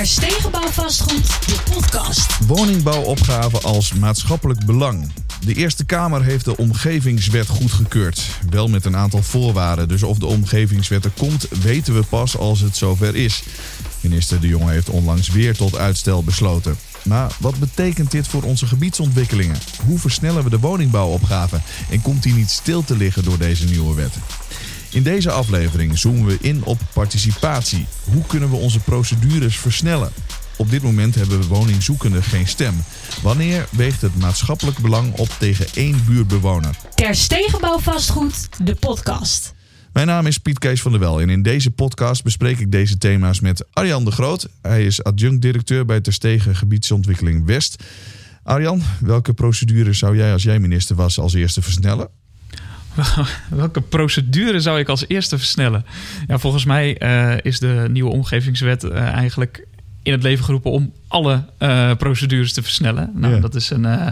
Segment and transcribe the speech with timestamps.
[0.00, 2.46] Terstegenbouw vastgoed, de podcast.
[2.46, 5.12] Woningbouwopgave als maatschappelijk belang.
[5.44, 8.22] De Eerste Kamer heeft de omgevingswet goedgekeurd.
[8.50, 9.88] Wel met een aantal voorwaarden.
[9.88, 13.42] Dus of de omgevingswet er komt, weten we pas als het zover is.
[14.00, 16.76] Minister De Jonge heeft onlangs weer tot uitstel besloten.
[17.02, 19.58] Maar wat betekent dit voor onze gebiedsontwikkelingen?
[19.86, 21.60] Hoe versnellen we de woningbouwopgave?
[21.90, 24.12] En komt die niet stil te liggen door deze nieuwe wet?
[24.92, 27.86] In deze aflevering zoomen we in op participatie.
[28.04, 30.12] Hoe kunnen we onze procedures versnellen?
[30.56, 32.74] Op dit moment hebben we woningzoekenden geen stem.
[33.22, 36.76] Wanneer weegt het maatschappelijk belang op tegen één buurtbewoner?
[36.94, 39.54] Terstegenbouw vastgoed, de podcast.
[39.92, 42.98] Mijn naam is Piet Kees van der Wel en in deze podcast bespreek ik deze
[42.98, 44.48] thema's met Arjan de Groot.
[44.62, 47.84] Hij is adjunct-directeur bij Terstegen Gebiedsontwikkeling West.
[48.42, 52.19] Arjan, welke procedure zou jij als jij minister was als eerste versnellen?
[53.48, 55.84] Welke procedure zou ik als eerste versnellen?
[56.26, 59.66] Ja, volgens mij uh, is de nieuwe omgevingswet uh, eigenlijk
[60.02, 63.10] in het leven geroepen om alle uh, procedures te versnellen.
[63.14, 63.40] Nou, Ja.
[63.40, 64.06] dat, is een, uh,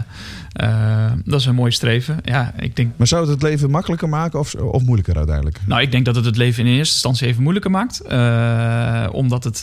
[0.63, 2.17] uh, dat is een mooi streven.
[2.23, 5.59] Ja, ik denk, Maar zou het het leven makkelijker maken of, of moeilijker uiteindelijk?
[5.65, 8.01] nou, ik denk dat het het leven in eerste instantie even moeilijker maakt.
[9.13, 9.61] Omdat het,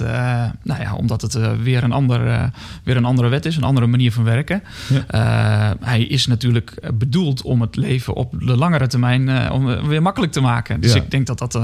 [0.62, 2.42] nou ja, omdat het weer, een ander, uh,
[2.84, 4.62] weer een andere wet is, een andere manier van werken.
[5.08, 5.76] Ja.
[5.80, 10.40] Hij is natuurlijk bedoeld om het leven op de langere termijn om weer makkelijk te
[10.40, 10.80] maken.
[10.80, 11.00] Dus Ja.
[11.02, 11.60] ik denk dat dat.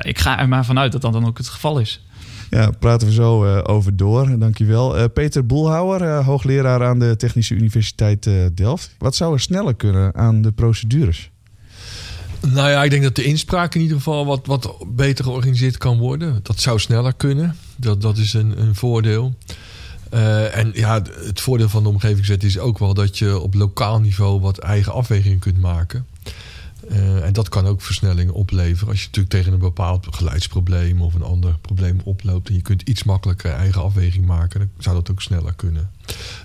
[0.00, 2.00] Ik ga er maar vanuit dat dat dan ook het geval is.
[2.50, 4.38] Ja, praten we zo uh, over door.
[4.38, 4.98] Dankjewel.
[4.98, 8.94] Uh, Peter Boelhouwer, uh, hoogleraar aan de Technische Universiteit Delft.
[8.98, 11.30] Wat zou er sneller kunnen aan de procedures?
[12.40, 15.98] Nou ja, ik denk dat de inspraak in ieder geval wat, wat beter georganiseerd kan
[15.98, 16.40] worden.
[16.42, 17.56] Dat zou sneller kunnen.
[17.76, 19.34] Dat, dat is een, een voordeel.
[20.52, 24.40] En ja, het voordeel van de omgevingswet is ook wel dat je op lokaal niveau
[24.40, 26.06] wat eigen afwegingen kunt maken.
[26.90, 28.88] Uh, en dat kan ook versnelling opleveren.
[28.88, 32.82] Als je natuurlijk tegen een bepaald geluidsprobleem of een ander probleem oploopt en je kunt
[32.82, 35.90] iets makkelijker eigen afweging maken, dan zou dat ook sneller kunnen.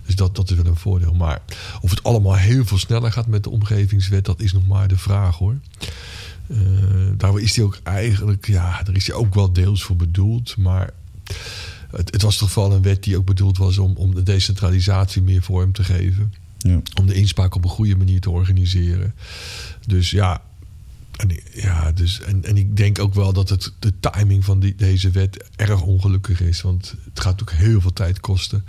[0.05, 1.13] Dus dat, dat is wel een voordeel.
[1.13, 1.41] Maar
[1.81, 4.97] of het allemaal heel veel sneller gaat met de omgevingswet, dat is nog maar de
[4.97, 5.55] vraag hoor.
[6.47, 6.57] Uh,
[7.17, 10.57] daar is die ook eigenlijk, ja, daar is die ook wel deels voor bedoeld.
[10.57, 10.89] Maar
[11.91, 15.21] het, het was toch vooral een wet die ook bedoeld was om, om de decentralisatie
[15.21, 16.33] meer vorm te geven.
[16.57, 16.81] Ja.
[16.99, 19.13] Om de inspraak op een goede manier te organiseren.
[19.87, 20.41] Dus ja,
[21.21, 24.75] en, ja dus, en, en ik denk ook wel dat het, de timing van die,
[24.75, 26.61] deze wet erg ongelukkig is.
[26.61, 28.65] Want het gaat ook heel veel tijd kosten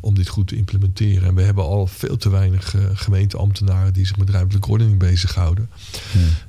[0.00, 1.28] om dit goed te implementeren.
[1.28, 5.68] En we hebben al veel te weinig uh, gemeenteambtenaren die zich met ruimtelijke ordening bezighouden.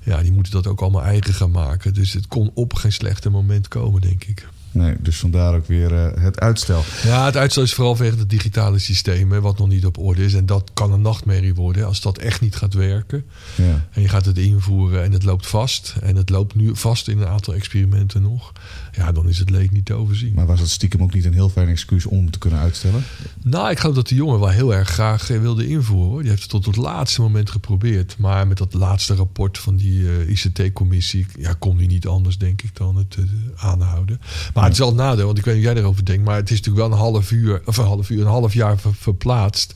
[0.04, 1.94] Ja, die moeten dat ook allemaal eigen gaan maken.
[1.94, 4.48] Dus het kon op geen slechte moment komen, denk ik.
[4.78, 6.84] Nee, dus vandaar ook weer uh, het uitstel.
[7.04, 10.24] Ja, het uitstel is vooral vanwege het digitale systeem, hè, wat nog niet op orde
[10.24, 10.34] is.
[10.34, 13.26] En dat kan een nachtmerrie worden als dat echt niet gaat werken.
[13.56, 13.88] Ja.
[13.92, 15.96] En je gaat het invoeren en het loopt vast.
[16.02, 18.54] En het loopt nu vast in een aantal experimenten nog.
[18.97, 20.34] Ja, dan is het leek niet te overzien.
[20.34, 23.03] Maar was het stiekem ook niet een heel fijn excuus om te kunnen uitstellen?
[23.44, 26.09] Nou, ik geloof dat de jongen wel heel erg graag wilde invoeren.
[26.09, 26.22] Hoor.
[26.22, 28.18] Die heeft het tot het laatste moment geprobeerd.
[28.18, 31.25] Maar met dat laatste rapport van die uh, ICT-commissie...
[31.40, 33.25] Ja, kon hij niet anders, denk ik, dan het uh,
[33.56, 34.22] aanhouden.
[34.53, 36.25] Maar het is een nadeel, want ik weet niet of jij erover denkt...
[36.25, 38.80] maar het is natuurlijk wel een half uur, of een half uur, een half jaar
[38.80, 39.75] ver, verplaatst...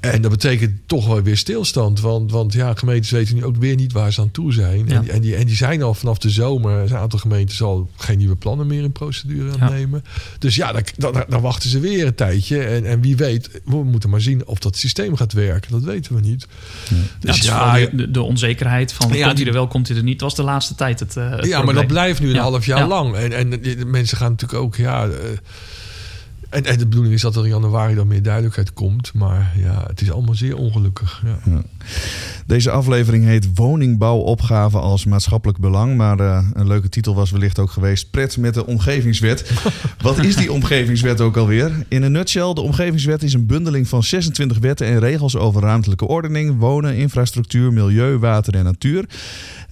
[0.00, 2.00] En dat betekent toch wel weer stilstand.
[2.00, 4.86] Want, want ja, gemeentes weten nu ook weer niet waar ze aan toe zijn.
[4.86, 4.94] Ja.
[4.94, 6.78] En, en, die, en die zijn al vanaf de zomer.
[6.78, 10.04] Een aantal gemeenten al geen nieuwe plannen meer in procedure aan nemen.
[10.38, 12.62] Dus ja, dan, dan, dan, wachten ze weer een tijdje.
[12.62, 15.70] En, en wie weet, we moeten maar zien of dat systeem gaat werken.
[15.70, 16.46] Dat weten we niet.
[16.88, 16.96] Ja.
[17.20, 20.20] Dus ja, ja de, de, onzekerheid van komt hij er wel, komt hij er niet,
[20.20, 21.16] was de laatste tijd het.
[21.16, 21.64] Uh, het ja, probleem.
[21.64, 23.14] maar dat blijft nu een half jaar lang.
[23.14, 25.06] En, en de mensen gaan natuurlijk ook, ja.
[25.06, 25.14] Uh,
[26.50, 29.14] en, en, de bedoeling is dat er in januari dan meer duidelijkheid komt.
[29.14, 31.22] Maar ja, het is allemaal zeer ongelukkig.
[31.24, 31.52] Ja.
[31.52, 31.62] Ja.
[32.46, 35.96] Deze aflevering heet Woningbouwopgave als maatschappelijk belang.
[35.96, 39.50] Maar uh, een leuke titel was wellicht ook geweest Pret met de omgevingswet.
[40.02, 41.72] Wat is die omgevingswet ook alweer?
[41.88, 46.06] In een nutshell, de omgevingswet is een bundeling van 26 wetten en regels over ruimtelijke
[46.06, 49.04] ordening, wonen, infrastructuur, milieu, water en natuur.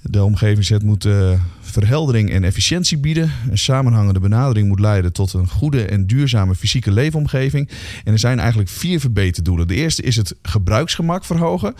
[0.02, 1.30] De omgevingswet moet uh,
[1.70, 3.32] verheldering en efficiëntie bieden.
[3.50, 7.68] Een samenhangende benadering moet leiden tot een goede en duurzame fysieke leefomgeving.
[8.04, 9.68] En er zijn eigenlijk vier verbeterdoelen.
[9.68, 11.74] De eerste is het gebruiksgemak verhogen.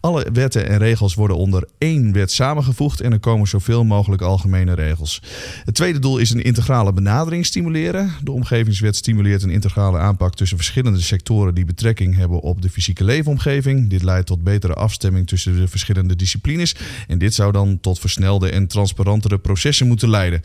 [0.00, 4.74] Alle wetten en regels worden onder één wet samengevoegd en er komen zoveel mogelijk algemene
[4.74, 5.22] regels.
[5.64, 8.10] Het tweede doel is een integrale benadering stimuleren.
[8.22, 13.04] De omgevingswet stimuleert een integrale aanpak tussen verschillende sectoren die betrekking hebben op de fysieke
[13.04, 13.90] leefomgeving.
[13.90, 16.74] Dit leidt tot betere afstemming tussen de verschillende disciplines.
[17.06, 20.40] En dit zou dan tot versnelde en transparantere processen moeten leiden.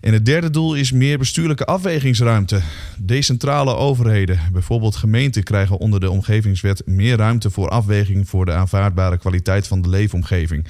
[0.00, 2.60] En het derde doel is meer bestuurlijke afwegingsruimte.
[2.98, 9.18] Decentrale overheden, bijvoorbeeld gemeenten, krijgen onder de omgevingswet meer ruimte voor afweging voor de aanvaardbare
[9.18, 10.66] kwaliteit van de leefomgeving.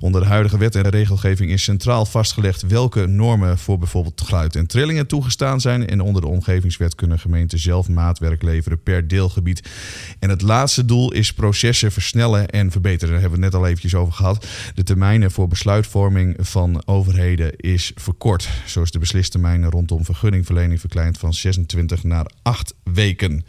[0.00, 4.66] Onder de huidige wet en regelgeving is centraal vastgelegd welke normen voor bijvoorbeeld geluid en
[4.66, 5.86] trillingen toegestaan zijn.
[5.86, 9.70] En onder de omgevingswet kunnen gemeenten zelf maatwerk leveren per deelgebied.
[10.18, 13.12] En het laatste doel is processen versnellen en verbeteren.
[13.12, 14.46] Daar hebben we het net al eventjes over gehad.
[14.74, 17.11] De termijnen voor besluitvorming van overheden
[17.56, 18.48] is verkort.
[18.66, 23.44] Zoals de beslistermijnen rondom vergunningverlening verkleind van 26 naar 8 weken.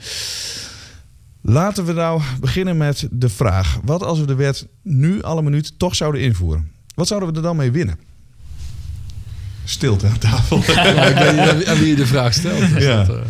[1.41, 5.73] Laten we nou beginnen met de vraag: wat als we de wet nu alle minuut
[5.79, 6.71] toch zouden invoeren?
[6.95, 7.99] Wat zouden we er dan mee winnen?
[9.63, 10.63] Stilte aan tafel.
[10.67, 12.69] Ja, ik weet niet aan wie je de vraag stelt.
[12.69, 13.03] Ja.
[13.03, 13.23] dat, eh,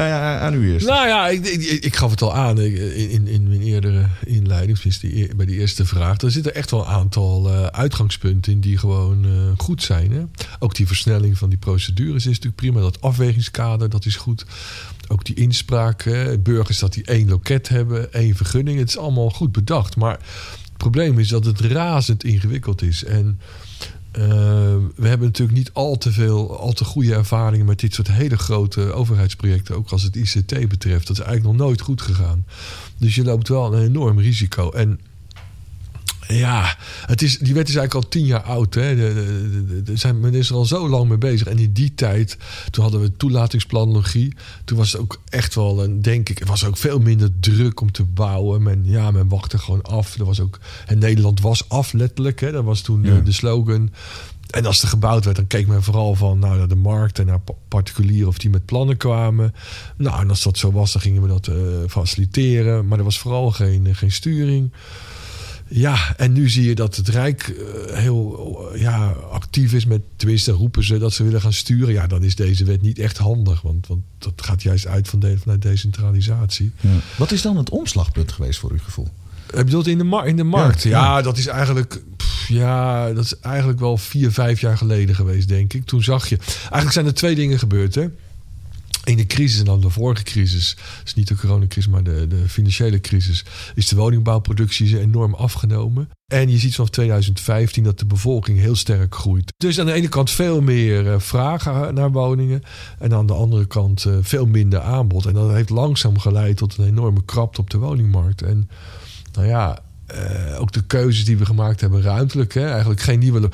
[0.00, 0.86] Nou ja, aan u eerst.
[0.86, 4.78] Nou ja, ik, ik, ik gaf het al aan in, in, in mijn eerdere inleiding,
[4.78, 6.20] die, eer- bij die eerste vraag.
[6.20, 10.12] Er zitten echt wel een aantal eh, uitgangspunten in die gewoon eh, goed zijn.
[10.12, 10.22] Hè?
[10.58, 12.80] Ook die versnelling van die procedures is natuurlijk prima.
[12.80, 14.44] Dat afwegingskader, dat is goed.
[15.08, 18.78] Ook die inspraak, hè, burgers dat die één loket hebben, één vergunning.
[18.78, 19.96] Het is allemaal goed bedacht.
[19.96, 20.18] Maar
[20.62, 23.04] het probleem is dat het razend ingewikkeld is.
[23.04, 23.40] En
[24.12, 24.22] eh,
[24.96, 28.38] we hebben natuurlijk niet al te veel, al te goede ervaringen met dit soort hele
[28.38, 31.06] grote overheidsprojecten, ook als het ICT betreft.
[31.06, 32.44] Dat is eigenlijk nog nooit goed gegaan.
[32.96, 34.70] Dus je loopt wel een enorm risico.
[34.70, 35.00] En
[36.34, 38.74] ja, het is, die wet is eigenlijk al tien jaar oud.
[38.74, 38.96] Hè.
[38.96, 41.46] De, de, de- de- zijn, men is er al zo lang mee bezig.
[41.46, 42.36] En in die tijd,
[42.70, 44.34] toen hadden we toelatingsplanologie.
[44.64, 47.80] Toen was het ook echt wel een, denk ik, er was ook veel minder druk
[47.80, 48.62] om te bouwen.
[48.62, 50.18] Men, ja, men wachtte gewoon af.
[50.18, 52.40] Er was ook, en Nederland was af, letterlijk.
[52.40, 52.52] Hè.
[52.52, 53.14] Dat was toen Ja.
[53.14, 53.92] de, de slogan.
[54.50, 57.26] En als er gebouwd werd, dan keek men vooral van nou, naar de markt en
[57.26, 59.54] naar pa- particulieren of die met plannen kwamen.
[59.96, 61.56] Nou, en als dat zo was, dan gingen we dat eh,
[61.88, 62.86] faciliteren.
[62.88, 64.72] Maar er was vooral geen, eh, geen sturing.
[65.72, 68.38] Ja, en nu zie je dat het Rijk eh, heel
[68.72, 71.92] eh, ja, actief is met, tenminste roepen ze dat ze willen gaan sturen.
[71.94, 75.18] Ja, dan is deze wet niet echt handig, want, want dat gaat juist uit van
[75.18, 76.72] de, vanuit decentralisatie.
[76.80, 76.88] Ja.
[77.16, 79.08] Wat is dan het omslagpunt geweest voor uw gevoel?
[79.46, 80.82] Ik bedoel, in de, mar in de markt.
[80.82, 81.22] Ja, Ja, ja.
[81.22, 82.02] dat is eigenlijk.
[82.16, 85.86] pff, ja, dat is eigenlijk wel vier, vijf jaar geleden geweest, denk ik.
[85.86, 86.38] Toen zag je.
[86.60, 88.06] Eigenlijk zijn er twee dingen gebeurd, hè.
[89.16, 93.00] De crisis en dan de vorige crisis, dus niet de coronacrisis, maar de, de financiële
[93.00, 96.08] crisis, is de woningbouwproductie enorm afgenomen.
[96.26, 99.52] En je ziet vanaf 2015 dat de bevolking heel sterk groeit.
[99.56, 102.62] Dus aan de ene kant veel meer eh, vragen naar woningen.
[102.98, 105.26] En aan de andere kant eh, veel minder aanbod.
[105.26, 108.42] En dat heeft langzaam geleid tot een enorme krapte op de woningmarkt.
[108.42, 108.68] En
[109.32, 112.54] nou ja, eh, ook de keuzes die we gemaakt hebben ruimtelijk.
[112.54, 113.50] Hè, eigenlijk geen nieuwe...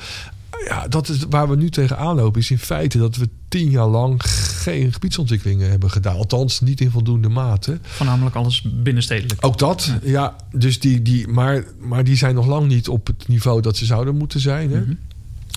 [0.65, 2.41] Ja, dat is waar we nu tegenaan lopen.
[2.41, 4.21] Is in feite dat we tien jaar lang
[4.67, 6.15] geen gebiedsontwikkelingen hebben gedaan.
[6.15, 7.79] Althans, niet in voldoende mate.
[7.81, 9.45] Voornamelijk alles binnenstedelijk.
[9.45, 10.35] Ook dat, ja.
[10.51, 13.85] Dus die, die, maar, maar die zijn nog lang niet op het niveau dat ze
[13.85, 14.71] zouden moeten zijn.
[14.71, 14.81] Hè?
[14.81, 14.93] Mhm.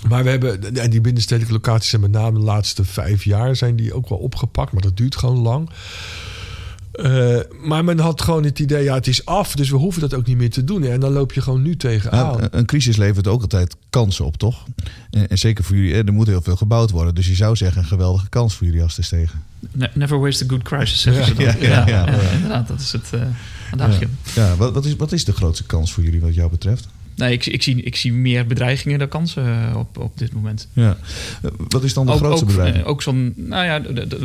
[0.09, 3.77] Maar we hebben, en die binnenstedelijke locaties zijn met name de laatste vijf jaar zijn
[3.77, 4.73] die ook wel opgepakt.
[4.73, 5.71] Maar dat duurt gewoon lang.
[7.03, 10.15] Eh, maar men had gewoon het idee, ja, het is af, dus we hoeven dat
[10.15, 10.85] ook niet meer te doen.
[10.85, 12.37] En dan loop je gewoon nu tegenaan.
[12.37, 14.65] Nou, een crisis levert ook altijd kansen op, toch?
[15.11, 17.15] En, en zeker voor jullie, hè, er moet heel veel gebouwd worden.
[17.15, 19.43] Dus je zou zeggen, een geweldige kans voor jullie als te stegen.
[19.73, 21.45] Ne- Never waste a good crisis, zeggen ze dan.
[21.45, 22.31] Ja, ja, ja.
[22.33, 23.21] inderdaad, dat is het uh,
[23.73, 24.11] adagium.
[24.35, 26.89] Ja wat, wat, is, wat is de grootste kans voor jullie wat jou betreft?
[27.21, 30.69] Nee, ik, ik, zie, ik zie meer bedreigingen dan kansen eh, op, op dit moment.
[30.73, 30.97] Ja.
[31.69, 32.85] Wat is dan de ook, grootste ook, bedreiging?
[32.85, 33.83] ook zo'n, nou ja,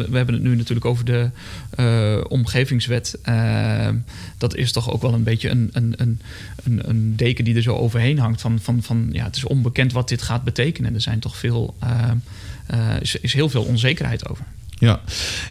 [0.10, 1.30] we hebben het nu natuurlijk over de
[1.70, 3.18] eh, omgevingswet.
[3.22, 3.90] Eh,
[4.38, 6.22] dat is toch ook wel een beetje een, een, een,
[6.64, 8.42] een, een deken die er zo overheen hangt.
[8.42, 10.94] Van, van, van ja, het is onbekend wat dit gaat betekenen.
[10.94, 11.76] Er zijn toch veel,
[13.00, 14.46] is, is heel veel onzekerheid over.
[14.80, 15.00] Ja,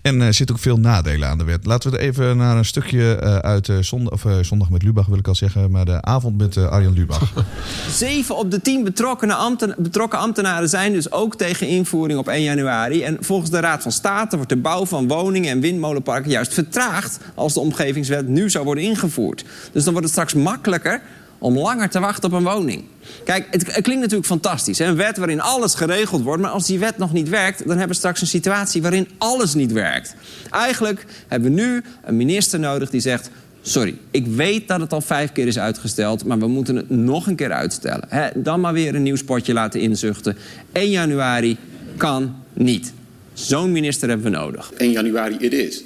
[0.02, 1.66] en er zit ook veel nadelen aan de wet.
[1.66, 4.82] Laten we er even naar een stukje eh, uit eh, zondag, of, eh, zondag met
[4.82, 7.32] Lubach, wil ik al zeggen, maar de avond met eh, Arjan Lubach.
[7.90, 12.42] Zeven op de tien betrokkenen ambten- betrokken ambtenaren zijn dus ook tegen invoering op 1
[12.42, 13.02] januari.
[13.02, 17.18] En volgens de Raad van State wordt de bouw van woningen en windmolenparken juist vertraagd
[17.34, 19.44] als de omgevingswet nu zou worden ingevoerd.
[19.72, 21.00] Dus dan wordt het straks makkelijker
[21.44, 22.84] om langer te wachten op een woning.
[23.24, 24.78] Kijk, het, klinkt natuurlijk fantastisch.
[24.78, 24.84] Hè?
[24.84, 26.42] Een wet waarin alles geregeld wordt.
[26.42, 29.54] Maar als die wet nog niet werkt, dan hebben we straks een situatie waarin alles
[29.54, 30.14] niet werkt.
[30.50, 33.30] Eigenlijk hebben we nu een minister nodig die zegt.
[33.62, 37.26] Sorry, ik weet dat het al vijf keer is uitgesteld, maar we moeten het nog
[37.26, 38.08] een keer uitstellen.
[38.34, 40.36] Dan maar weer een nieuw spotje laten inzuchten.
[40.72, 41.56] 1 januari
[41.96, 42.92] kan niet.
[43.32, 44.72] Zo'n minister hebben we nodig.
[44.76, 45.84] 1 januari it is.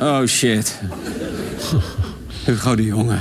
[0.00, 0.80] Oh shit.
[2.44, 3.18] Hugo de Jonge.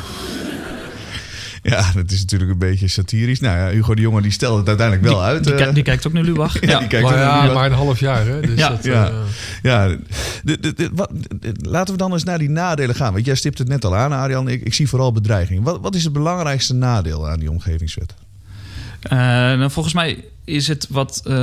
[1.64, 3.40] Ja, dat is natuurlijk een beetje satirisch.
[3.40, 5.44] Nou ja, Hugo de Jonge die stelde het uiteindelijk wel die, uit.
[5.44, 5.74] Die, eh.
[5.74, 6.62] die, kijkt ook naar Lubach.
[6.62, 6.80] ja, ja.
[6.80, 7.54] die kijkt maar ook naar ja, Lubach.
[7.56, 8.40] maar een half jaar, hè?
[8.42, 8.70] Dus Ja.
[8.70, 9.14] dat, Ja, eh,
[9.62, 9.88] ja.
[10.44, 13.14] De, de, de- wat, de- laten we dan eens naar die nadelen gaan.
[13.14, 14.48] Want jij stipt het net al aan, Arjan.
[14.48, 15.64] Ik, ik zie vooral bedreiging.
[15.64, 18.14] Wat, wat is het belangrijkste nadeel aan die omgevingswet?
[19.10, 21.34] Eh, nou, volgens mij is het wat eh,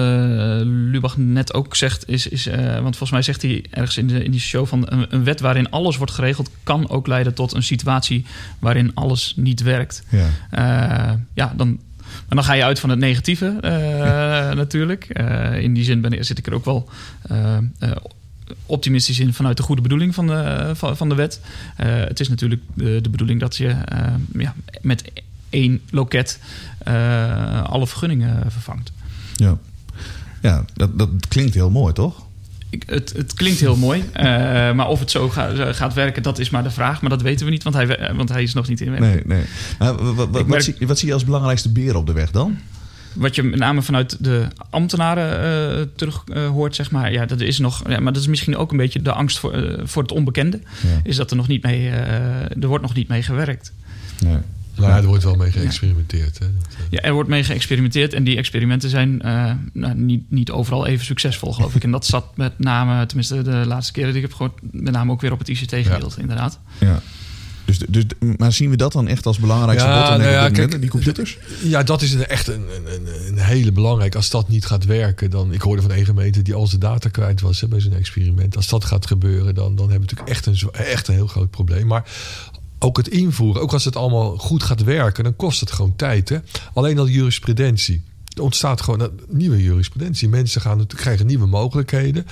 [0.65, 4.25] Lubach net ook zegt, is, is, eh, want volgens mij zegt hij ergens in, de,
[4.25, 7.53] in die show van een, een wet waarin alles wordt geregeld, kan ook leiden tot
[7.55, 8.25] een situatie
[8.59, 10.03] waarin alles niet werkt.
[10.09, 10.29] Ja.
[11.35, 11.69] Ja, dan,
[12.05, 13.59] maar dan ga je uit van het negatieve
[14.55, 15.05] natuurlijk.
[15.61, 16.89] In die zin ben, zit ik er ook wel
[18.67, 21.41] optimistisch in vanuit de goede bedoeling van de, van, de wet.
[21.77, 23.75] Het is natuurlijk de, de bedoeling dat je
[24.33, 25.13] ja, met
[25.55, 26.39] één loket
[26.79, 28.93] eh, alle vergunningen vervangt.
[29.37, 29.59] Ja,
[30.43, 32.23] ja dat, dat klinkt heel mooi, toch?
[32.71, 34.25] Ik, het, het klinkt heel mooi, eh,
[34.73, 37.01] maar of het zo ga- gaat werken, dat is maar de vraag.
[37.01, 39.25] Maar dat weten we niet, want hij, want hij is nog niet in werking.
[39.25, 39.45] Nee,
[39.79, 39.95] nee.
[40.31, 42.59] Wat, merk- zie, wat zie je als belangrijkste beren op de weg dan?
[43.13, 45.31] Wat je met name vanuit de ambtenaren
[45.79, 47.13] eh, terug hoort, zeg maar.
[47.13, 47.83] Ja, dat is nog.
[47.89, 50.61] Ja, maar dat is misschien ook een beetje de angst voor, voor het onbekende.
[50.83, 51.01] Ja.
[51.03, 51.89] Is dat er nog niet mee.
[52.61, 53.73] er wordt nog niet mee gewerkt.
[54.25, 54.37] Nee.
[54.77, 56.39] Nou ja, er wordt wel mee geëxperimenteerd.
[56.39, 56.47] Hè?
[56.55, 58.13] Dat, eh, Ja, er wordt mee geëxperimenteerd.
[58.13, 61.85] En die experimenten zijn eh, nou, niet, niet overal even succesvol, geloof ik.
[61.85, 65.13] En dat zat met name, tenminste de laatste keren die ik heb gehoord, met name
[65.13, 66.59] ook weer op het ICT-gedeelte, inderdaad.
[66.81, 67.01] Ja.
[67.67, 68.05] Dus, dus,
[68.37, 70.65] maar zien we dat dan echt als belangrijkste Ja, bottleneck nou ja, op dit kijk,
[70.73, 71.39] moment, die computers?
[71.63, 74.17] Ja, dat is een, echt een, een, een, een hele belangrijke.
[74.17, 75.53] Als dat niet gaat werken, dan.
[75.53, 78.57] Ik hoorde van één gemeente die al zijn data kwijt was hè, bij zo'n experiment.
[78.57, 81.27] Als dat gaat gebeuren, dan, dan hebben we natuurlijk echt een, zo- echt een heel
[81.27, 81.87] groot probleem.
[81.87, 82.05] Maar
[82.79, 86.29] ook het invoeren, ook als het allemaal goed gaat werken, dan kost het gewoon tijd.
[86.29, 86.39] Hè?
[86.75, 88.03] Alleen al jurisprudentie.
[88.37, 90.29] Er ontstaat gewoon nieuwe jurisprudentie.
[90.29, 92.27] Mensen gaan, krijgen nieuwe mogelijkheden.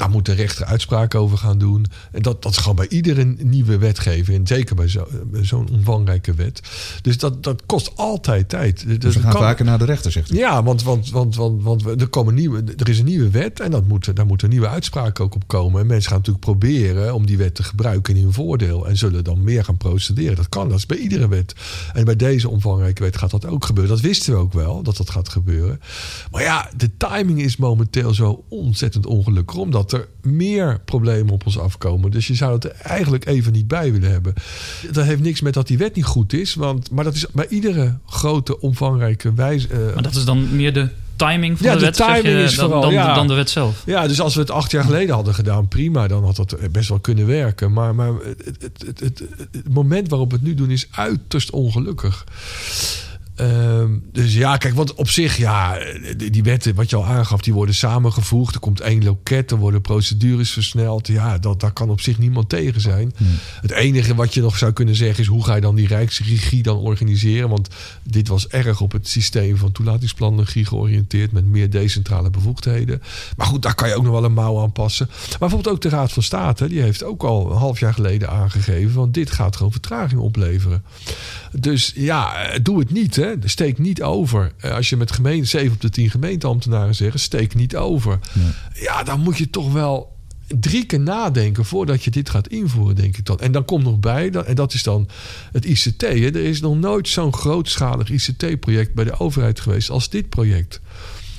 [0.00, 1.86] Daar moet de rechter uitspraak over gaan doen.
[2.12, 4.38] En dat, dat is gewoon bij iedere nieuwe wetgeving.
[4.38, 5.08] En zeker bij zo-
[5.42, 6.60] zo'n omvangrijke wet.
[7.02, 8.86] Dus dat, dat kost altijd tijd.
[8.86, 10.36] Dus Dus we gaan kan- vaker naar de rechter, zegt u.
[10.36, 13.60] ja, want, want, want, want, want we- er, komen nieuwe, er is een nieuwe wet
[13.60, 15.80] en dat moet, daar moet een nieuwe uitspraak ook op komen.
[15.80, 18.86] En mensen gaan natuurlijk proberen om die wet te gebruiken in hun voordeel.
[18.88, 20.36] En zullen dan meer gaan procederen.
[20.36, 21.54] Dat kan, dat is bij iedere wet.
[21.92, 23.92] En bij deze omvangrijke wet gaat dat ook gebeuren.
[23.94, 25.80] Dat wisten we ook wel, dat dat gaat gebeuren.
[26.30, 29.56] Maar ja, de timing is momenteel zo ontzettend ongelukkig.
[29.56, 32.10] Omdat er meer problemen op ons afkomen.
[32.10, 34.34] Dus je zou het er eigenlijk even niet bij willen hebben.
[34.92, 36.54] Dat heeft niks met dat die wet niet goed is.
[36.54, 39.68] Want, maar dat is bij iedere grote, omvangrijke wijze.
[39.68, 42.42] eh, Maar dat is dan meer de timing van Ja, de de wet, timing je,
[42.42, 43.14] is dan, vooral, dan, ja.
[43.14, 43.82] dan de wet zelf.
[43.86, 46.88] Ja, dus als we het acht jaar geleden hadden gedaan, prima, dan had dat best
[46.88, 47.72] wel kunnen werken.
[47.72, 51.50] Maar, maar het, het, het, het, het moment waarop we het nu doen is uiterst
[51.50, 52.24] ongelukkig.
[53.40, 55.78] Ehm, dus ja, kijk, want op zich, ja,
[56.16, 58.54] die, die wetten, wat je al aangaf, die worden samengevoegd.
[58.54, 61.06] Er komt één loket, er worden procedures versneld.
[61.06, 63.12] Ja, dat, daar kan op zich niemand tegen zijn.
[63.60, 66.62] Het enige wat je nog zou kunnen zeggen is, hoe ga je dan die rijksregie
[66.62, 67.48] dan organiseren?
[67.48, 67.68] Want
[68.02, 73.02] dit was erg op het systeem van toelatingsplannen georiënteerd met meer decentrale bevoegdheden.
[73.36, 75.06] Maar goed, daar kan je ook nog wel een mouw aan passen.
[75.08, 78.30] Maar bijvoorbeeld ook de Raad van State, die heeft ook al een half jaar geleden
[78.30, 80.82] aangegeven, want dit gaat gewoon vertraging opleveren.
[81.52, 83.16] Dus ja, eh, doe het niet.
[83.16, 83.29] Hè.
[83.44, 84.52] Steek niet over.
[84.56, 88.18] Eh, Als je met gemeente, 7 op de 10 gemeenteambtenaren zeggen, steek niet over.
[88.74, 90.18] Ja, dan moet je toch wel
[90.58, 93.38] drie keer nadenken voordat je dit gaat invoeren, denk ik dan.
[93.38, 95.08] En dan komt nog bij, en dat is dan
[95.52, 96.00] het ICT.
[96.00, 96.08] Hè.
[96.08, 100.80] Er is nog nooit zo'n grootschalig ICT-project bij de overheid geweest als dit project.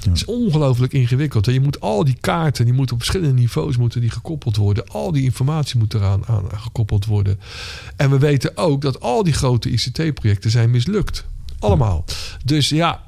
[0.06, 1.46] Het is ongelooflijk ingewikkeld.
[1.46, 4.88] Je moet al die kaarten, die moeten op verschillende niveaus moeten die gekoppeld worden.
[4.88, 7.40] Al die informatie moet eraan aan gekoppeld worden.
[7.96, 11.26] En we weten ook dat al die grote ICT-projecten zijn mislukt.
[11.62, 12.06] Allemaal.
[12.46, 13.02] Dus ja,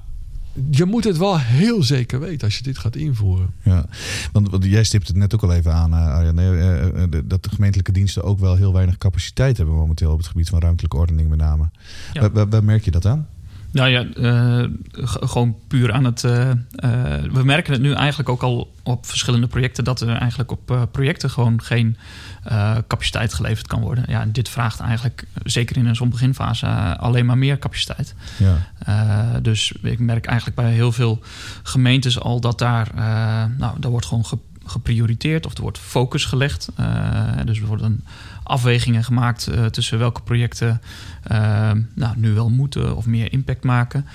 [0.70, 3.50] je moet het wel heel zeker weten als je dit gaat invoeren.
[3.64, 3.86] Ja,
[4.32, 6.40] want, want jij stipt het net ook al even aan, eh, Arjan.
[6.40, 10.28] eh, eh, Dat de gemeentelijke diensten ook wel heel weinig capaciteit hebben momenteel op het
[10.28, 11.70] gebied van ruimtelijke ordening met name.
[12.14, 12.22] Ja.
[12.22, 13.28] Waar, waar- waar merk je dat aan?
[13.74, 16.24] Nou ja, eh, gewoon puur aan het.
[16.24, 16.58] eh, eh,
[17.32, 21.30] we merken het nu eigenlijk ook al op verschillende projecten dat er eigenlijk op projecten
[21.30, 21.98] gewoon geen
[22.88, 24.04] capaciteit geleverd kan worden.
[24.08, 28.16] Ja, en dit vraagt eigenlijk, zeker in zo'n beginfase, alleen maar meer capaciteit.
[28.38, 29.40] Ja.
[29.42, 31.20] Dus ik merk eigenlijk bij heel veel
[31.64, 32.92] gemeentes al dat daar,
[33.58, 36.70] nou, daar wordt gewoon ge- geprioriteerd of er wordt focus gelegd.
[37.46, 38.04] Dus er worden
[38.44, 40.82] afwegingen gemaakt eh, tussen welke projecten
[41.24, 44.06] eh, nou, nu wel moeten of meer impact maken.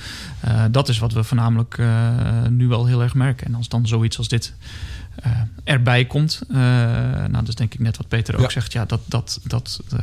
[0.40, 1.78] Eh, dat is wat we voornamelijk
[2.48, 3.46] nu wel heel erg merken.
[3.46, 4.54] En als dan zoiets als dit
[5.22, 5.30] eh,
[5.64, 6.40] erbij komt.
[6.50, 8.48] Uh, nou, dat is denk ik net wat Peter ook Ja.
[8.50, 8.72] zegt.
[8.72, 9.98] Ja, dat, dat, dat, eh,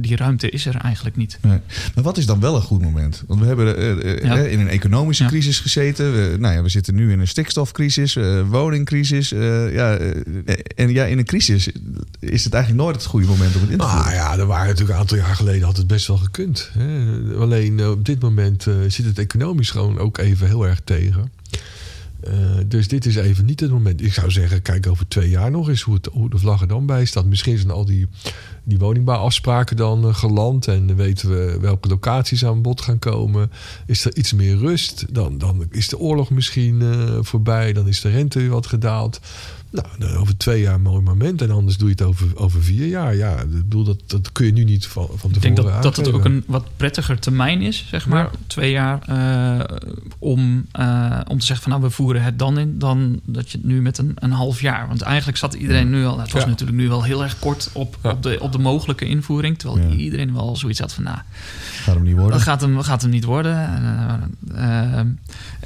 [0.00, 1.38] die ruimte is er eigenlijk niet.
[1.42, 1.58] Nee.
[1.94, 3.22] Maar wat is dan wel een goed moment?
[3.26, 4.36] Want we hebben eh, eh, Ja.
[4.36, 5.28] eh, in een economische Ja.
[5.28, 6.12] crisis gezeten.
[6.12, 9.32] We, nou ja, we zitten nu in een stikstofcrisis, eh, woningcrisis.
[9.32, 11.68] eh, ja, eh, en ja, in een crisis
[12.18, 14.02] is het eigenlijk nooit het goede moment om het in te voeren.
[14.04, 16.70] Nou ja, er waren natuurlijk een aantal jaar geleden had het best wel gekund.
[16.78, 16.86] Hè.
[17.38, 21.30] Alleen eh, op dit moment eh, zit het economisch gewoon ook even heel erg tegen.
[22.24, 22.32] Eh,
[22.66, 24.02] dus dit is even niet het moment.
[24.02, 26.68] Ik zou zeggen, kijk over twee jaar nog eens hoe, het, hoe de vlag er
[26.68, 27.24] dan bij staat.
[27.24, 28.08] Misschien zijn al die,
[28.62, 30.68] die woningbouwafspraken dan eh, geland.
[30.68, 33.50] En weten we welke locaties aan bod gaan komen.
[33.86, 35.14] Is er iets meer rust?
[35.14, 37.72] Dan, dan is de oorlog misschien eh, voorbij.
[37.72, 39.20] Dan is de rente wat gedaald.
[39.98, 41.42] Nou, over twee jaar een mooi moment.
[41.42, 43.14] En anders doe je het over, over vier jaar.
[43.14, 45.82] Ja, ik bedoel, dat, dat kun je nu niet van, van Ik tevoren denk dat,
[45.82, 48.22] dat het ook een wat prettiger termijn is, zeg maar.
[48.24, 48.30] Ja.
[48.46, 49.02] Twee jaar.
[49.06, 49.76] eh,
[50.18, 52.78] om, eh, om te zeggen van nou, we voeren het dan in.
[52.78, 54.88] Dan dat je het nu met een, een half jaar.
[54.88, 56.18] Want eigenlijk zat iedereen nu al.
[56.20, 56.48] Het was Ja.
[56.48, 59.58] natuurlijk nu wel heel erg kort op, op, de, op de mogelijke invoering.
[59.58, 61.18] Terwijl iedereen wel zoiets had van nou,
[61.84, 62.32] Gaat hem niet worden.
[62.32, 63.52] dat gaat hem, gaat hem niet worden.
[63.56, 64.14] Eh,
[64.54, 65.06] eh, eh,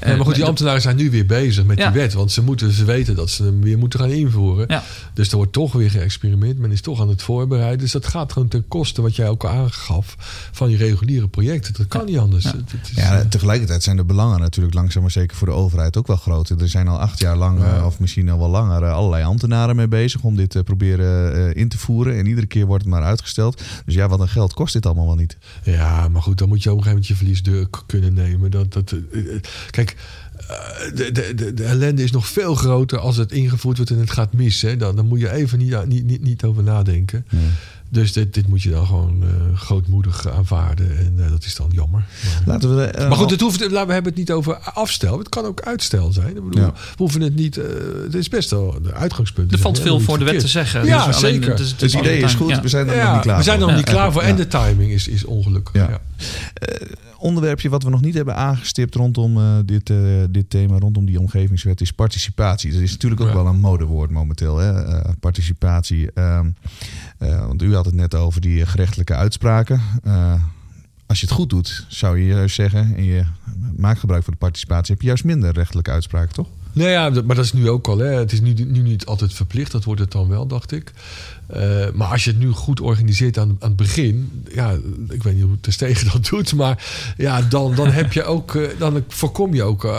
[0.00, 1.90] Ja, maar goed, die dat- ambtenaren zijn nu weer bezig met Ja.
[1.90, 2.12] die wet.
[2.12, 4.64] Want ze, moeten, ze weten dat ze hem weer moeten gaan invoeren.
[4.68, 4.82] Ja.
[5.14, 6.58] Dus er wordt toch weer geëxperimenteerd.
[6.58, 7.78] Men is toch aan het voorbereiden.
[7.78, 10.16] Dus dat gaat gewoon ten koste, wat jij ook al aangaf,
[10.52, 11.74] van die reguliere projecten.
[11.76, 12.44] Dat kan niet anders.
[12.44, 12.50] Ja.
[12.50, 15.54] Het- het is, Ja, eh, tegelijkertijd zijn de belangen natuurlijk langzaam maar zeker voor de
[15.54, 16.48] overheid ook wel groot.
[16.50, 17.76] Er zijn al acht jaar lang, Ja.
[17.76, 21.34] eh, of misschien al wel langer, eh, allerlei ambtenaren mee bezig om dit te proberen
[21.54, 22.16] eh, in te voeren.
[22.18, 23.62] En iedere keer wordt het maar uitgesteld.
[23.84, 25.36] Dus ja, wat een geld kost dit allemaal wel niet.
[25.62, 28.50] Ja, maar goed, dan moet je op een gegeven moment je verliesdeur k- kunnen nemen.
[28.50, 29.96] Dat, dat, eh, eh, kijk,
[30.48, 33.98] eh, de, de, de, de ellende is nog veel groter als het ingevoerd wordt en
[33.98, 34.62] het gaat mis.
[34.62, 34.76] Hè.
[34.76, 37.26] Dan, dan moet je even niet, niet, niet, niet over nadenken.
[37.90, 40.98] Dus dit, dit moet je dan gewoon eh, grootmoedig aanvaarden.
[40.98, 42.00] En eh, dat is dan jammer.
[42.00, 45.18] Maar, Laten we, eh, maar goed, het hoeft, laten we hebben het niet over afstel.
[45.18, 46.36] Het kan ook uitstel zijn.
[46.36, 46.72] Ik bedoel, Ja.
[46.72, 47.56] We hoeven het niet.
[47.56, 47.64] eh,
[48.04, 49.56] het is best wel de uitgangspunten.
[49.56, 50.84] er valt veel voor de wet te zeggen.
[50.84, 51.50] Ja, Dus alleen- zeker.
[51.50, 52.60] het is- het idee is goed, ja.
[52.60, 53.70] we zijn er nog Ja, niet klaar we zijn er voor.
[53.72, 53.94] nog niet Ja.
[53.94, 54.22] klaar voor.
[54.22, 54.28] Ja.
[54.28, 55.74] En de timing is, is ongelukkig.
[55.74, 55.88] Ja.
[55.90, 56.00] Ja.
[57.18, 59.96] onderwerpje wat we nog niet hebben aangestipt rondom eh, dit, eh,
[60.30, 62.72] dit thema, rondom die omgevingswet, is participatie.
[62.72, 63.34] Dat is natuurlijk ook Ja.
[63.34, 64.84] wel een modewoord momenteel, hè?
[64.84, 66.10] eh, participatie.
[66.14, 69.80] Ehm, eh, want u had het net over die gerechtelijke uitspraken.
[70.02, 70.42] Eh,
[71.06, 73.24] als je het goed doet, zou je juist zeggen, en je
[73.76, 76.48] maakt gebruik van de participatie, heb je juist minder rechtelijke uitspraken, toch?
[76.72, 77.98] Nou ja, maar dat is nu ook al.
[77.98, 78.06] Hè.
[78.06, 79.72] Het is nu, nu niet altijd verplicht.
[79.72, 80.92] Dat wordt het dan wel, dacht ik.
[81.48, 84.44] Eh, maar als je het nu goed organiseert aan, aan het begin.
[84.54, 84.76] Ja,
[85.08, 86.54] ik weet niet hoe Terstegen dat doet.
[86.54, 86.84] Maar
[87.16, 88.54] ja, dan, dan heb je ook.
[88.54, 89.84] eh, dan voorkom je ook.
[89.84, 89.90] eh,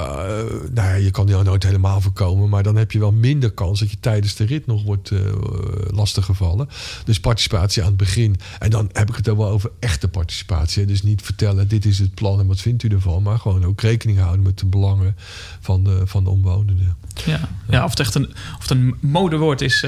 [0.74, 2.50] nou ja, je kan die nooit helemaal voorkomen.
[2.50, 5.12] Maar dan heb je wel minder kans dat je tijdens de rit nog wordt
[5.89, 6.70] lastiggevallen.
[7.06, 8.36] Dus participatie aan het begin.
[8.60, 10.86] En dan heb ik het ook wel over echte participatie.
[10.86, 13.24] Dus niet vertellen: dit is het plan en wat vindt u ervan.
[13.24, 15.15] Maar gewoon ook rekening houden met de belangen
[15.60, 16.98] van de, van de omwonenden.
[17.25, 19.82] Ja, ja of, het echt een, of het een modewoord is,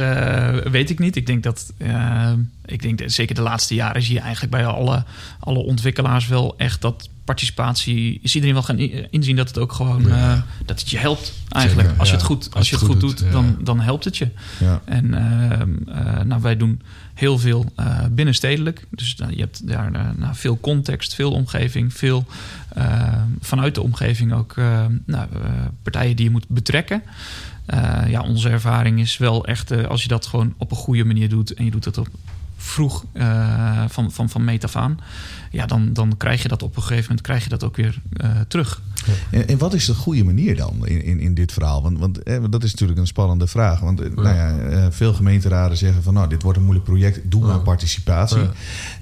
[0.71, 1.15] weet ik niet.
[1.15, 2.32] Ik denk dat, eh,
[2.66, 5.04] ik denk dat zeker de laatste jaren zie je eigenlijk bij alle,
[5.40, 9.72] alle ontwikkelaars wel echt dat participatie, is iedereen wel gaan i- inzien dat het ook
[9.74, 10.34] gewoon, Ja.
[10.34, 11.88] eh, dat het je helpt eigenlijk.
[11.88, 12.20] Zeker, als je ja.
[12.22, 13.32] het goed, als je het goed doet, ja.
[13.32, 14.28] dan, dan helpt het je.
[14.60, 14.82] Ja.
[14.86, 16.82] En ehm, eh, nou, wij doen
[17.14, 18.88] heel veel eh, binnenstedelijk.
[18.92, 22.26] Dus je hebt daar eh, nou, veel context, veel omgeving, veel
[22.70, 25.50] eh, vanuit de omgeving ook eh, nou, eh,
[25.84, 27.04] partijen die je moet betrekken.
[27.65, 31.06] Eh, ja, onze ervaring is wel echt, eh, als je dat gewoon op een goede
[31.06, 32.08] manier doet en je doet dat op
[32.58, 35.00] vroeg eh, van, van, van meet af aan,
[35.52, 38.02] ja, dan, dan krijg je dat op een gegeven moment krijg je dat ook weer
[38.14, 38.82] eh, terug.
[39.32, 41.82] En, en wat is de goede manier dan in, in, in dit verhaal?
[41.82, 43.80] Want, want eh, dat is natuurlijk een spannende vraag.
[43.80, 47.20] Want eh, nou ja, eh, veel gemeenteraden zeggen van nou, dit wordt een moeilijk project,
[47.32, 47.58] doe maar Ja.
[47.58, 48.38] participatie.
[48.38, 48.52] Ja.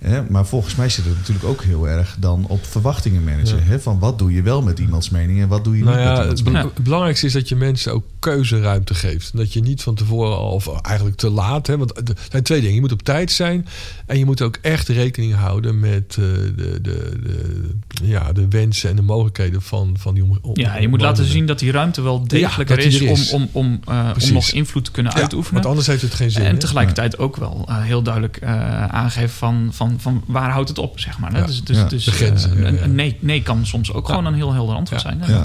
[0.01, 3.57] Eh, maar volgens mij zit het natuurlijk ook heel erg dan op verwachtingen managen.
[3.57, 3.63] Ja.
[3.63, 3.79] Hè?
[3.79, 6.17] Van wat doe je wel met iemands mening en wat doe je Nou niet met
[6.17, 6.73] iemands het, mening?
[6.73, 9.37] het belangrijkste is dat je mensen ook keuzeruimte geeft.
[9.37, 12.59] Dat je niet van tevoren al, of eigenlijk te laat, hè, want er zijn twee
[12.59, 12.75] dingen.
[12.75, 13.67] Je moet op tijd zijn
[14.05, 17.69] en je moet ook echt rekening houden met eh, de, de, de,
[18.03, 21.25] ja, de wensen en de mogelijkheden van, van die om, om- Ja, je moet laten
[21.25, 23.31] zien dat die ruimte wel degelijk er is, is.
[23.31, 25.53] om, om, om, eh, om nog invloed te kunnen Ja, uitoefenen.
[25.53, 26.43] Want anders heeft het geen zin.
[26.43, 26.57] En hè?
[26.57, 30.99] tegelijkertijd ook wel eh, heel duidelijk eh, aangeven van, van, van waar houdt het op,
[30.99, 31.33] zeg maar.
[31.33, 31.45] Hè?
[31.45, 32.81] Dus dus, ja, dus de grenzen, ja, een, ja.
[32.81, 34.13] een nee, nee kan soms ook Ja.
[34.13, 35.21] gewoon een heel helder antwoord Ja, zijn.
[35.21, 35.35] Hè?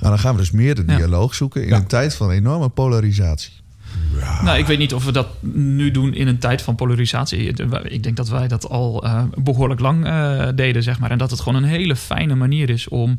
[0.00, 0.96] Maar dan gaan we dus meer de Ja.
[0.96, 1.76] dialoog zoeken in Ja.
[1.76, 3.52] een tijd van enorme polarisatie.
[4.42, 7.54] Nou, ik weet niet of we dat nu doen in een tijd van polarisatie.
[7.82, 11.10] Ik denk dat wij dat al uh, behoorlijk lang uh, deden, zeg maar.
[11.10, 13.18] En dat het gewoon een hele fijne manier is om,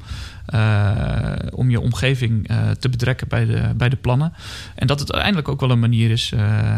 [0.53, 2.49] uh, om je omgeving
[2.79, 4.33] te betrekken bij de, bij de plannen.
[4.75, 6.31] En dat het uiteindelijk ook wel een manier is.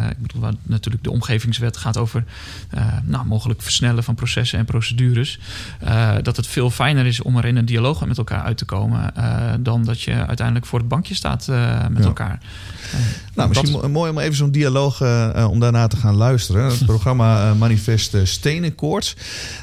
[0.10, 2.24] ik bedoel, natuurlijk de omgevingswet gaat over
[3.04, 5.40] nou, mogelijk versnellen van processen en procedures.
[6.22, 9.14] dat het veel fijner is om er in een dialoog met elkaar uit te komen.
[9.60, 11.48] dan dat je uiteindelijk voor het bankje staat
[11.90, 12.04] met Ja.
[12.04, 12.40] elkaar.
[13.34, 16.66] Nou, misschien mooi om even zo'n dialoog eh, eh, om daarna te gaan luisteren.
[16.66, 19.16] Het programma eh, Manifest Stenenkoorts.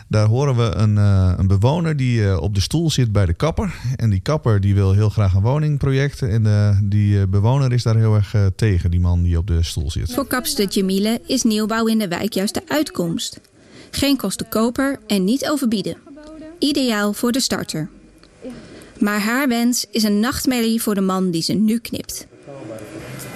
[0.09, 3.75] Daar horen we een, een bewoner die op de stoel zit bij de kapper.
[3.97, 6.23] En die kapper die wil heel graag een woningproject.
[6.23, 10.13] En die bewoner is daar heel erg tegen, die man die op de stoel zit.
[10.13, 13.41] Voor kapster Jamile is nieuwbouw in de wijk juist de uitkomst.
[13.91, 15.97] Geen kosten koper en niet overbieden.
[16.59, 17.89] Ideaal voor de starter.
[18.99, 22.27] Maar haar wens is een nachtmerrie voor de man die ze nu knipt.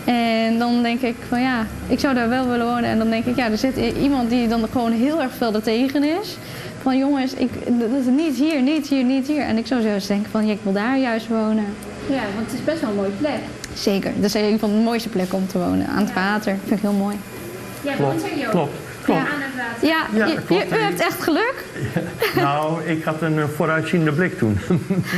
[0.05, 2.85] En dan denk ik van ja, ik zou daar wel willen wonen.
[2.85, 5.63] En dan denk ik, ja, er zit iemand die dan gewoon heel erg veel er
[5.63, 6.37] tegen is.
[6.83, 9.43] Van jongens, ik, dat is niet hier, niet hier, niet hier.
[9.43, 11.67] En ik zou juist denken van ja, ik wil daar juist wonen.
[12.09, 13.39] Ja, want het is best wel een mooie plek.
[13.75, 15.87] Zeker, dat is een van de mooiste plekken om te wonen.
[15.87, 17.17] Aan het water, vind ik heel mooi.
[17.85, 18.51] Er, joh.
[18.51, 19.21] Klopt, klopt.
[19.21, 19.87] Ja.
[19.89, 20.69] Ja, Ja, je- klopt.
[20.71, 21.55] je- u hebt echt geluk.
[22.37, 24.59] Nou, ik had een eh, vooruitziende blik toen.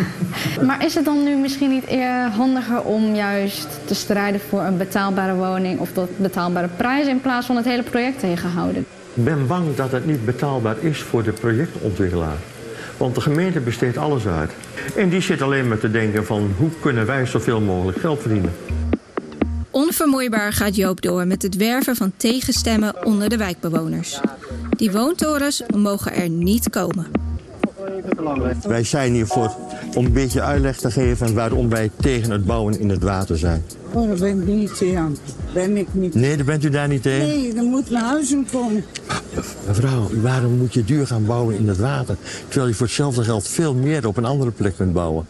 [0.66, 4.76] Maar is het dan nu misschien niet eer handiger om juist te strijden voor een
[4.76, 8.86] betaalbare woning of tot betaalbare prijs in plaats van het hele project tegenhouden?
[9.14, 12.36] Ik ben bang dat het niet betaalbaar is voor de projectontwikkelaar.
[12.96, 14.50] Want de gemeente besteedt alles uit.
[14.96, 18.52] En die zit alleen maar te denken van hoe kunnen wij zoveel mogelijk geld verdienen.
[19.74, 24.20] Onvermoeibaar gaat Joop door met het werven van tegenstemmen onder de wijkbewoners.
[24.70, 27.06] Die woontorens mogen er niet komen.
[28.66, 29.56] Wij zijn hier voor
[29.94, 33.64] om een beetje uitleg te geven waarom wij tegen het bouwen in het water zijn.
[33.92, 35.16] Oh, daar ben ik niet tegen.
[35.52, 36.14] Ben ik niet.
[36.14, 37.26] Nee, daar bent u daar niet tegen?
[37.26, 38.84] Nee, er moet naar huizen komen.
[39.66, 42.16] Mevrouw, waarom moet je duur gaan bouwen in het water?
[42.48, 45.26] Terwijl je voor hetzelfde geld veel meer op een andere plek kunt bouwen.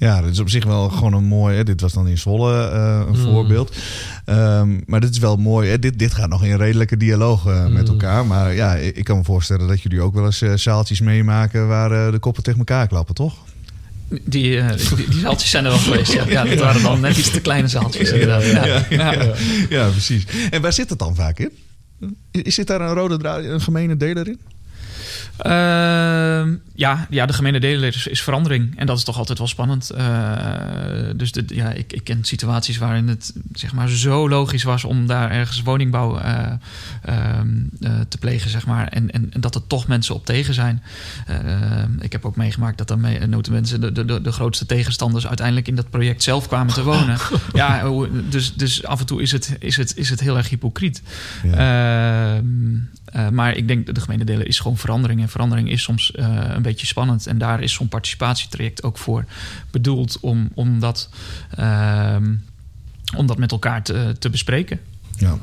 [0.00, 1.56] Ja, dit is op zich wel gewoon een mooi.
[1.56, 3.32] Hè, dit was dan in Zwolle eh, een Mm.
[3.32, 3.76] voorbeeld.
[4.24, 5.68] Ehm, maar dit is wel mooi.
[5.70, 7.90] Hè, dit, dit gaat nog in redelijke dialoog eh, met Mm.
[7.90, 8.26] elkaar.
[8.26, 11.68] Maar ja, ik ik kan me voorstellen dat jullie ook wel eens eh, zaaltjes meemaken
[11.68, 13.34] waar de koppen tegen elkaar klappen, toch?
[14.08, 14.60] Die, die,
[15.08, 16.12] die zaaltjes zijn er wel geweest.
[16.12, 18.10] Ja, ja dat waren dan net iets te kleine zaaltjes.
[18.10, 18.44] Inderdaad.
[18.46, 18.84] Ja, ja.
[18.90, 19.32] ja,
[19.68, 20.24] ja, precies.
[20.50, 21.50] En waar zit het dan vaak in?
[22.30, 24.38] Is zit daar een rode draad, een gemene deler in?
[25.42, 28.78] Ehm, ja, ja, de gemene deler is, is verandering.
[28.78, 29.90] En dat is toch altijd wel spannend.
[29.90, 30.06] Eh,
[31.16, 35.06] dus de, ja, ik, ik ken situaties waarin het zeg maar, zo logisch was om
[35.06, 36.52] daar ergens woningbouw eh,
[37.02, 37.48] ehm,
[37.80, 38.50] eh, te plegen.
[38.50, 40.82] Zeg maar, en, en, en dat er toch mensen op tegen zijn.
[41.26, 41.36] Eh,
[42.00, 45.74] ik heb ook meegemaakt dat dan mee, mensen, de, de, de grootste tegenstanders, uiteindelijk in
[45.74, 47.16] dat project zelf kwamen te wonen.
[47.52, 50.48] ja, hoe- dus, dus af en toe is het, is het, is het heel erg
[50.48, 51.02] hypocriet.
[51.44, 52.44] Ehm,
[53.12, 55.20] eh, maar ik denk dat de gemene delen is gewoon verandering.
[55.20, 57.26] En verandering is soms eh, een beetje spannend.
[57.26, 59.24] En daar is zo'n participatietraject ook voor
[59.70, 61.08] bedoeld om, om, dat,
[61.56, 62.34] ehm,
[63.16, 64.80] om dat met elkaar te, te bespreken.
[65.16, 65.38] Ja.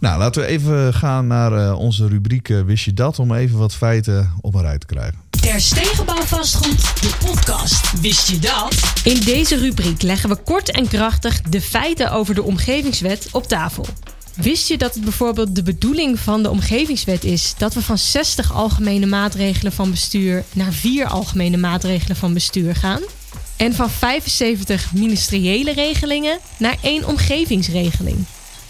[0.00, 3.18] Nou, laten we even gaan naar eh, onze rubriek Wist je dat?
[3.18, 5.18] Om even wat feiten op een rij te krijgen.
[5.30, 8.00] Ter Stegenbouw Vastgoed, de podcast.
[8.00, 8.92] Wist je dat?
[9.04, 13.86] In deze rubriek leggen we kort en krachtig de feiten over de omgevingswet op tafel.
[14.36, 18.52] Wist je dat het bijvoorbeeld de bedoeling van de omgevingswet is dat we van 60
[18.52, 23.00] algemene maatregelen van bestuur naar 4 algemene maatregelen van bestuur gaan?
[23.56, 28.24] En van 75 ministeriële regelingen naar één omgevingsregeling?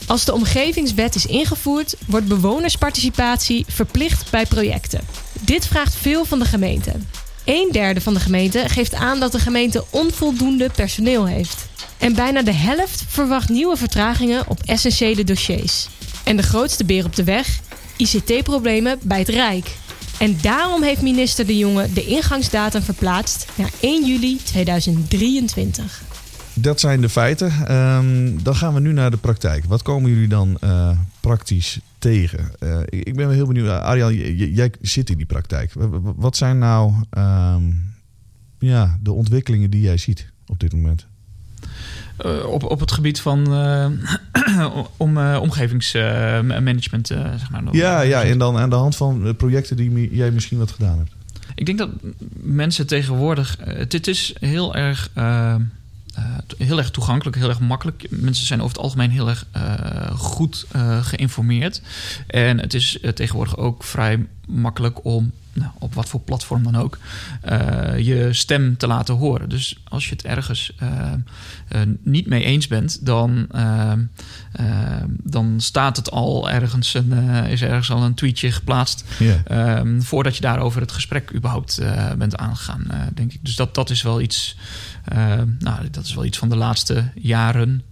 [0.06, 5.00] Als de omgevingswet is ingevoerd, wordt bewonersparticipatie verplicht bij projecten.
[5.40, 6.92] Dit vraagt veel van de gemeente.
[7.46, 11.68] Een derde van de gemeente geeft aan dat de gemeente onvoldoende personeel heeft.
[11.98, 15.88] En bijna de helft verwacht nieuwe vertragingen op essentiële dossiers.
[16.24, 17.60] En de grootste beer op de weg:
[17.96, 19.76] ICT-problemen bij het Rijk.
[20.18, 26.02] En daarom heeft minister De Jonge de ingangsdatum verplaatst naar 1 juli 2023.
[26.54, 27.52] Dat zijn de feiten.
[27.66, 29.64] Ehm, dan gaan we nu naar de praktijk.
[29.64, 30.90] Wat komen jullie dan eh,
[31.26, 32.50] praktisch tegen?
[32.58, 33.68] Eh, ik, ik ben wel heel benieuwd.
[33.68, 35.72] Arjan, j- j- jij zit in die praktijk.
[36.16, 37.62] Wat zijn nou ehm,
[38.58, 41.06] ja, de ontwikkelingen die jij ziet op dit moment?
[42.16, 43.86] Eh, op, op het gebied van eh,
[44.96, 47.62] om, omgevingsmanagement, zeg maar.
[47.72, 50.98] Ja, ja, en dan aan de hand van de projecten die jij misschien wat gedaan
[50.98, 51.14] hebt.
[51.54, 51.90] Ik denk dat
[52.42, 53.56] mensen tegenwoordig.
[53.64, 55.10] Het, het is heel erg.
[56.16, 58.06] Eh, heel erg toegankelijk, heel erg makkelijk.
[58.10, 61.82] Mensen zijn over het algemeen heel erg eh, goed eh, geïnformeerd.
[62.26, 66.98] En het is tegenwoordig ook vrij makkelijk om nou, op wat voor platform dan ook,
[67.40, 69.48] eh, je stem te laten horen.
[69.48, 71.12] Dus als je het ergens eh,
[71.68, 73.48] eh, niet mee eens bent, dan,
[75.22, 77.12] dan staat het al ergens, een,
[77.48, 79.04] is ergens al een tweetje geplaatst.
[79.44, 81.80] Ehm, voordat je daarover het gesprek überhaupt
[82.18, 83.38] bent aangegaan, denk ik.
[83.42, 84.56] Dus dat, dat is wel iets.
[85.58, 87.82] nou, dat is wel iets van de laatste jaren.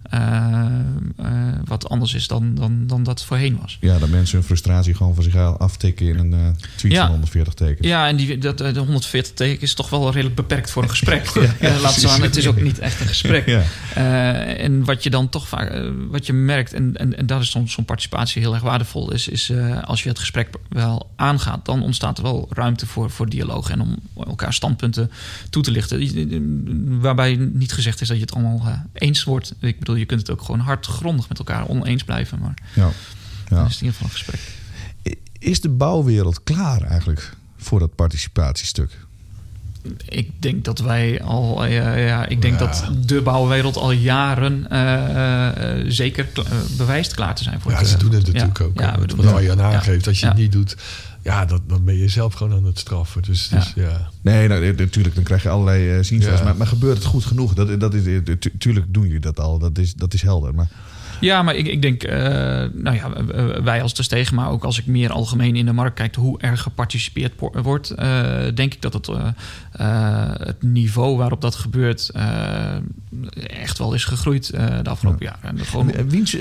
[1.65, 3.77] wat anders is dan, dan, dan dat voorheen was.
[3.81, 7.01] Ja, dat mensen hun frustratie gewoon van zich aftikken in een tweet Ja.
[7.01, 7.87] van 140 tekens.
[7.87, 10.89] Ja, en die, dat, eh, de 140 tekens is toch wel redelijk beperkt voor een
[10.89, 11.27] gesprek.
[11.35, 13.45] Ja, ja, laat staan, het is ook niet echt een gesprek.
[13.55, 13.63] Ja.
[13.93, 17.39] Eh, en wat je dan toch vaak, eh, wat je merkt, en, en, en daar
[17.39, 21.09] is soms zo'n participatie heel erg waardevol, is, is eh, als je het gesprek wel
[21.15, 23.95] aangaat, dan ontstaat er wel ruimte voor, voor dialoog en om
[24.27, 25.11] elkaar standpunten
[25.49, 27.01] toe te lichten.
[27.01, 29.53] Waarbij niet gezegd is dat je het allemaal eh, eens wordt.
[29.59, 32.89] Ik bedoel, je kunt het ook gewoon hardgrondig met elkaar oneens blijven, maar Ja.
[33.49, 33.55] Ja.
[33.55, 34.39] dan is in ieder geval een gesprek.
[35.39, 39.03] Is de bouwwereld klaar eigenlijk voor dat participatiestuk?
[40.09, 45.79] Ik denk dat wij al, eh, ja, ik denk dat de bouwwereld al jaren eh,
[45.79, 46.43] eh, zeker eh,
[46.77, 47.87] bewijst klaar te zijn voor Ja, het.
[47.87, 48.31] ze doen het ja.
[48.33, 48.79] natuurlijk ook.
[48.79, 49.25] Ja, we wat.
[49.33, 49.73] Arjan Ja.
[49.73, 50.31] aangeeft, als je Ja.
[50.31, 50.75] het niet doet,
[51.21, 53.21] ja, dat, dan ben je zelf gewoon aan het straffen.
[53.21, 54.09] Dus, dus ja.
[54.21, 56.43] Nee, nou, natuurlijk, dan krijg je allerlei zienswijzen.
[56.43, 56.49] Ja.
[56.49, 57.53] Maar, maar gebeurt het goed genoeg?
[57.53, 58.03] Dat, dat is,
[58.39, 60.55] tu- tuurlijk doen jullie dat al, dat is, dat is helder.
[60.55, 60.67] Maar
[61.19, 62.17] Ja, maar ik, ik denk, eh,
[62.73, 63.25] nou ja,
[63.63, 66.57] wij als de maar ook als ik meer algemeen in de markt kijk hoe er
[66.57, 72.11] geparticipeerd wordt, eh, denk ik dat het, eh, het niveau waarop dat gebeurt
[73.47, 74.51] echt wel is gegroeid
[74.83, 75.57] de afgelopen jaren.
[75.59, 76.37] En gewoon, En wiens,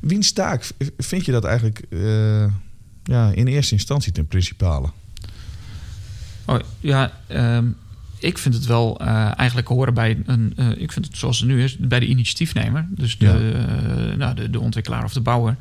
[0.00, 1.84] wiens taak vind je dat eigenlijk
[3.02, 4.88] ja, in eerste instantie ten principale?
[6.44, 7.66] Oh, ja, ehm,
[8.22, 10.52] ik vind het wel eh, eigenlijk horen bij een.
[10.56, 12.86] eh, ik vind het zoals het nu is, bij de initiatiefnemer.
[12.90, 13.32] Dus de, Ja.
[14.10, 15.56] eh, nou, de, de ontwikkelaar of de bouwer.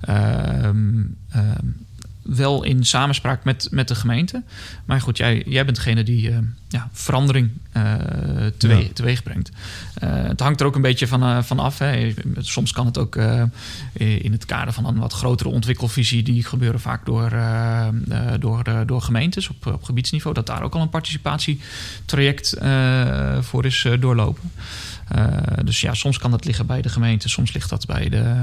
[0.00, 1.66] Ehm, ehm,
[2.26, 4.42] wel in samenspraak met, met de gemeente.
[4.84, 7.94] Maar goed, jij, jij bent degene die eh, ja, verandering eh
[8.56, 8.92] teweeg, Ja.
[8.92, 9.50] teweeg brengt.
[9.94, 11.78] Eh, het hangt er ook een beetje van, van af.
[11.78, 12.14] Hè.
[12.38, 13.16] Soms kan het ook
[13.92, 16.22] in het kader van een wat grotere ontwikkelvisie...
[16.22, 17.32] die gebeuren vaak door,
[18.38, 20.34] door, door gemeentes op, op gebiedsniveau...
[20.34, 22.56] dat daar ook al een participatietraject
[23.40, 24.50] voor is doorlopen.
[25.08, 27.28] Eh, dus ja, soms kan dat liggen bij de gemeente...
[27.28, 28.34] soms ligt dat bij de,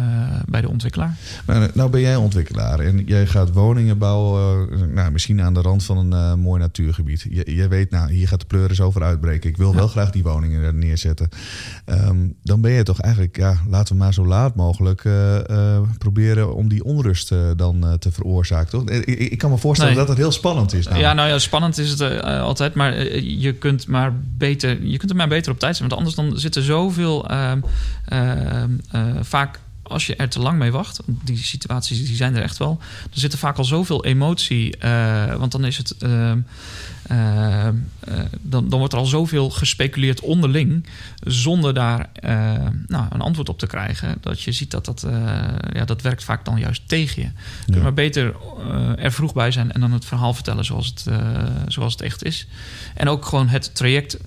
[0.45, 1.17] bij de ontwikkelaar.
[1.45, 5.61] Nou, nou ben jij ontwikkelaar en jij gaat woningen bouwen, eh, nou, misschien aan de
[5.61, 7.25] rand van een eh, mooi natuurgebied.
[7.29, 9.49] Je, jij weet, nou, hier gaat de pleuris over uitbreken.
[9.49, 11.29] Ik wil wel graag die woningen er neerzetten.
[11.85, 15.81] Ehm, dan ben je toch eigenlijk, ja, laten we maar zo laat mogelijk eh, eh,
[15.97, 18.69] proberen om die onrust eh, dan eh, te veroorzaken.
[18.69, 18.89] Toch?
[18.89, 20.01] Ik, kan me voorstellen Nee.
[20.01, 20.87] dat het heel spannend is.
[20.95, 24.97] Ja, nou ja, spannend is het eh, altijd, maar eh, je kunt maar beter, je
[24.97, 27.59] kunt er maar beter op tijd zijn, want anders dan zit er zoveel ehm,
[28.05, 29.59] ehm, eh, vaak.
[29.83, 32.79] Als je er te lang mee wacht, die situaties die zijn er echt wel.
[33.13, 34.77] Er zit er vaak al zoveel emotie.
[34.77, 35.97] eh, want dan is het.
[35.97, 36.37] ehm,
[37.07, 37.67] eh,
[38.41, 40.85] dan, dan wordt er al zoveel gespeculeerd onderling.
[41.19, 42.09] zonder daar
[42.87, 44.17] nou, een antwoord op te krijgen.
[44.21, 45.05] Dat je ziet dat dat.
[45.73, 47.79] ja, dat werkt vaak dan juist tegen je.
[47.81, 48.35] Maar beter
[48.97, 51.05] er vroeg bij zijn en dan het verhaal vertellen zoals het,
[51.67, 52.47] zoals het echt is.
[52.95, 54.17] En ook gewoon het traject.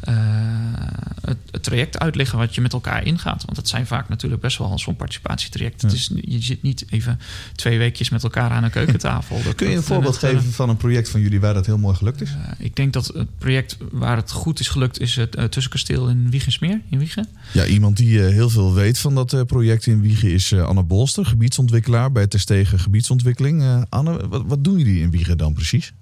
[0.00, 0.86] Eh, eh,
[1.22, 3.44] het, het traject uitleggen wat je met elkaar ingaat.
[3.44, 5.82] Want dat zijn vaak natuurlijk best wel zo'n participatietraject.
[5.82, 7.18] Het is, je zit niet even
[7.54, 9.42] twee weekjes met elkaar aan een keukentafel.
[9.44, 11.54] Dat- Kun je een dat- voorbeeld dat, eh, geven van een project van jullie waar
[11.54, 12.30] dat heel mooi gelukt is?
[12.58, 15.00] ik denk dat het project waar het goed is gelukt...
[15.00, 17.28] is het uh, Tussenkasteel in Wiegensmeer, in Wiegen.
[17.52, 20.62] Ja, iemand die eh, heel veel weet van dat eh, project in Wiegen is eh,
[20.66, 23.62] Anne Bolster, gebiedsontwikkelaar bij Terstegen Gebiedsontwikkeling.
[23.62, 25.92] Eh, Anne, wat, wat doen jullie in Wiegen dan precies?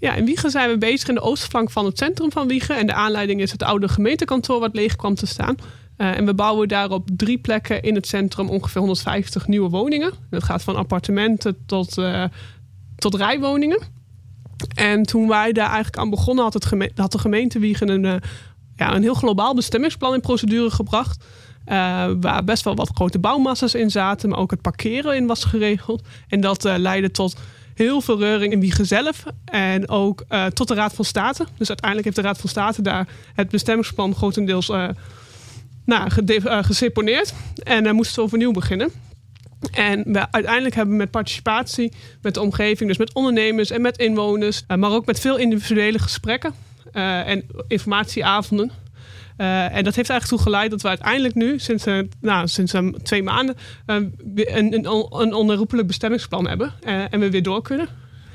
[0.00, 2.76] Ja, in Wiegen zijn we bezig in de oostflank van het centrum van Wiegen.
[2.76, 5.56] En de aanleiding is het oude gemeentekantoor wat leeg kwam te staan.
[5.96, 10.12] Uh, en we bouwen daar op drie plekken in het centrum ongeveer 150 nieuwe woningen.
[10.30, 12.24] Dat gaat van appartementen tot, uh,
[12.96, 13.82] tot rijwoningen.
[14.74, 18.14] En toen wij daar eigenlijk aan begonnen, had, het had de gemeente Wiegen een, uh,
[18.76, 21.24] ja, een heel globaal bestemmingsplan in procedure gebracht.
[22.20, 26.02] Waar best wel wat grote bouwmassa's in zaten, maar ook het parkeren in was geregeld.
[26.28, 27.36] En dat leidde tot
[27.84, 29.24] heel veel reuring in Wiegen zelf.
[29.44, 31.46] En ook uh, tot de Raad van State.
[31.56, 34.88] Dus uiteindelijk heeft de Raad van State daar het bestemmingsplan grotendeels uh,
[35.84, 37.34] nou, uh, geseponeerd.
[37.62, 38.90] En uh, moesten we overnieuw beginnen.
[39.72, 43.98] En we uiteindelijk hebben we met participatie, met de omgeving, dus met ondernemers en met
[43.98, 46.54] inwoners, maar ook met veel individuele gesprekken
[46.92, 48.70] en informatieavonden.
[49.40, 52.74] Uh, en dat heeft eigenlijk toe geleid dat we uiteindelijk nu, sinds, uh, nou, sinds
[52.74, 54.14] uh, twee maanden, een,
[54.56, 54.74] een,
[55.10, 56.72] een onherroepelijk bestemmingsplan hebben.
[56.82, 57.88] eh, en we weer door kunnen.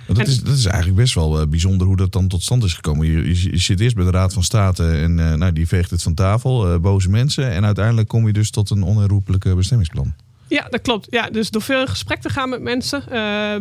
[0.08, 3.08] Dat, is, dat is eigenlijk best wel bijzonder hoe dat dan tot stand is gekomen.
[3.08, 5.90] Je, je, je zit eerst bij de Raad van State en uh, nou, die veegt
[5.90, 7.52] het van tafel, uh, boze mensen.
[7.52, 10.14] En uiteindelijk kom je dus tot een onherroepelijke bestemmingsplan.
[10.48, 11.08] Ja, dat klopt.
[11.10, 13.56] Ja, dus door veel gesprek te gaan met mensen, uh,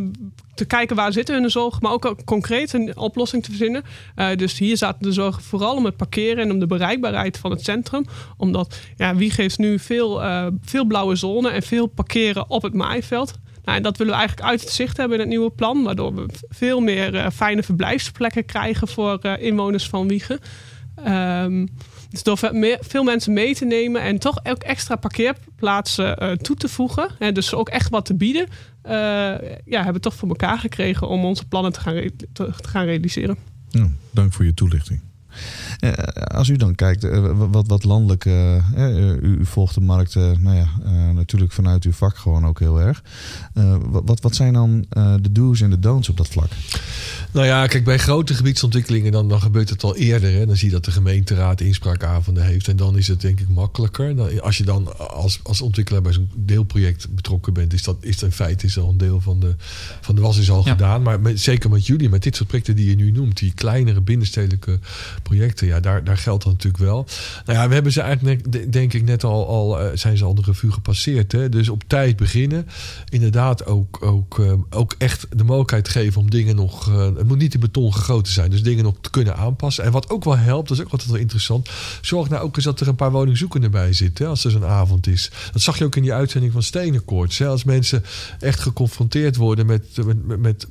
[0.54, 3.84] te kijken waar zitten hun zorgen, maar ook concreet een oplossing te verzinnen.
[4.16, 7.50] Uh, dus hier zaten de zorgen vooral om het parkeren en om de bereikbaarheid van
[7.50, 8.04] het centrum.
[8.36, 12.74] Omdat ja, wie geeft nu veel, uh, veel blauwe zone en veel parkeren op het
[12.74, 13.32] maaiveld.
[13.64, 16.14] Nou, en dat willen we eigenlijk uit het zicht hebben in het nieuwe plan, waardoor
[16.14, 20.40] we veel meer fijne verblijfsplekken krijgen voor inwoners van Wiegen.
[20.98, 21.68] Um,
[22.14, 22.38] dus door
[22.80, 27.08] veel mensen mee te nemen en toch ook extra parkeerplaatsen uh, toe te voegen.
[27.32, 28.46] Dus ook echt wat te bieden.
[28.86, 28.92] Uh,
[29.64, 33.36] ja, hebben we toch voor elkaar gekregen om onze plannen te gaan, te, gaan realiseren.
[33.68, 35.00] Ja, dank voor je toelichting.
[35.80, 37.08] Uh, als u dan kijkt,
[37.50, 40.68] wat, wat landelijk, u, u, volgt de markt nou ja,
[41.12, 43.02] natuurlijk vanuit uw vak gewoon ook heel erg.
[43.90, 44.86] wat, wat zijn dan
[45.20, 46.50] de do's en de don'ts op dat vlak?
[47.34, 50.32] Nou ja, kijk, bij grote gebiedsontwikkelingen dan, dan gebeurt het al eerder.
[50.32, 50.46] Hè.
[50.46, 52.68] Dan zie je dat de gemeenteraad inspraakavonden heeft.
[52.68, 54.16] En dan is het denk ik makkelijker.
[54.16, 58.22] Dan, als je dan als, als ontwikkelaar bij zo'n deelproject betrokken bent, is dat is
[58.22, 59.54] in feite is al een deel van de,
[60.00, 61.02] van de was is al gedaan.
[61.02, 64.00] Maar met, zeker met jullie, met dit soort projecten die je nu noemt, die kleinere
[64.00, 64.78] binnenstedelijke
[65.22, 67.06] projecten, ja, daar, daar geldt dat natuurlijk wel.
[67.46, 70.34] Nou ja, we hebben ze eigenlijk, denk ik, net al, al uh, zijn ze al
[70.34, 71.32] de revue gepasseerd.
[71.32, 71.48] Hè.
[71.48, 72.66] Dus op tijd beginnen.
[73.08, 76.92] Inderdaad ook, ook, uh, ook echt de mogelijkheid geven om dingen nog.
[77.24, 78.50] Het moet niet in beton gegoten zijn.
[78.50, 79.84] Dus dingen nog te kunnen aanpassen.
[79.84, 81.68] En wat ook wel helpt, dat is ook altijd wel interessant.
[82.00, 84.28] Zorg nou ook eens dat er een paar woningzoekenden bij zitten.
[84.28, 85.30] Als er zo'n avond is.
[85.52, 87.42] Dat zag je ook in die uitzending van Stenenkoorts.
[87.42, 88.04] Als mensen
[88.40, 89.84] echt geconfronteerd worden met,
[90.38, 90.66] met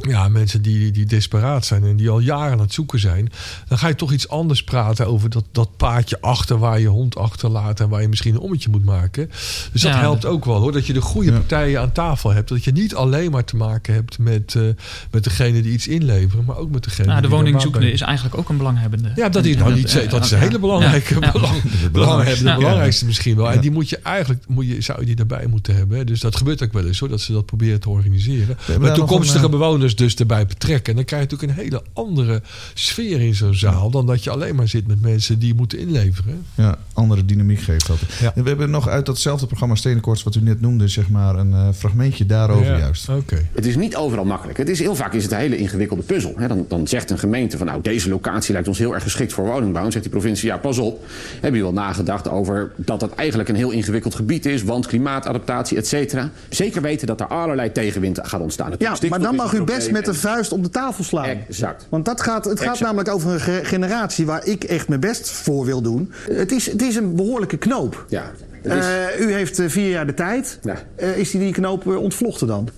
[0.00, 3.30] ja, mensen die, die desperaat zijn en die al jaren aan het zoeken zijn.
[3.68, 7.16] Dan ga je toch iets anders praten over dat, dat paadje achter waar je hond
[7.16, 9.30] achterlaat en waar je misschien een ommetje moet maken.
[9.72, 10.72] Dus dat helpt ook wel hoor.
[10.72, 12.48] Dat je de goede partijen aan tafel hebt.
[12.48, 14.62] Dat je niet alleen maar te maken hebt met, uh,
[15.10, 18.48] met degene die iets inleveren, maar ook met degene nou, de woningzoekende is eigenlijk ook
[18.48, 19.12] een belanghebbende.
[19.14, 21.18] Ja, dat is, nou niet, dat is een hele belangrijke.
[21.32, 23.50] Belang, belanghebbende, belangrijkste misschien wel.
[23.50, 26.06] En die moet je eigenlijk, moet je, zou je die daarbij moeten hebben.
[26.06, 28.58] Dus dat gebeurt ook wel eens hoor, dat ze dat proberen te organiseren.
[28.78, 30.90] Met toekomstige bewoners dus erbij betrekken.
[30.90, 32.42] En dan krijg je natuurlijk een hele andere
[32.74, 33.90] sfeer in zo'n zaal...
[33.90, 36.44] dan dat je alleen maar zit met mensen die moeten inleveren.
[36.54, 37.98] Ja, andere dynamiek geeft dat.
[38.20, 38.32] Ja.
[38.34, 40.22] En we hebben nog uit datzelfde programma Stenenkorts...
[40.22, 43.08] wat u net noemde, zeg maar een uh, fragmentje daarover ja, juist.
[43.08, 43.48] Okay.
[43.52, 44.58] Het is niet overal makkelijk.
[44.58, 46.34] Het is, heel vaak is het een hele ingewikkelde puzzel.
[46.48, 47.66] dan, dan zegt een gemeente van...
[47.66, 49.84] nou, deze locatie lijkt ons heel erg geschikt voor woningbouw.
[49.84, 51.06] En zegt die provincie, ja, pas op.
[51.40, 54.62] Heb je wel nagedacht over dat het eigenlijk een heel ingewikkeld gebied is...
[54.62, 56.30] want klimaatadaptatie, et cetera.
[56.48, 58.72] Zeker weten dat er allerlei tegenwind gaat ontstaan.
[58.78, 61.24] Ja, maar dan mag u best met de vuist op de tafel slaan.
[61.24, 61.86] Exact.
[61.88, 65.64] Want dat gaat, het gaat namelijk over een generatie waar ik echt mijn best voor
[65.64, 66.12] wil doen.
[66.30, 68.04] Het is, het is een behoorlijke knoop.
[68.08, 68.30] Ja.
[68.62, 70.58] Uh, u heeft vier jaar de tijd.
[70.62, 70.76] Ja.
[71.00, 72.68] Uh, is die, die knoop ontvlochten dan?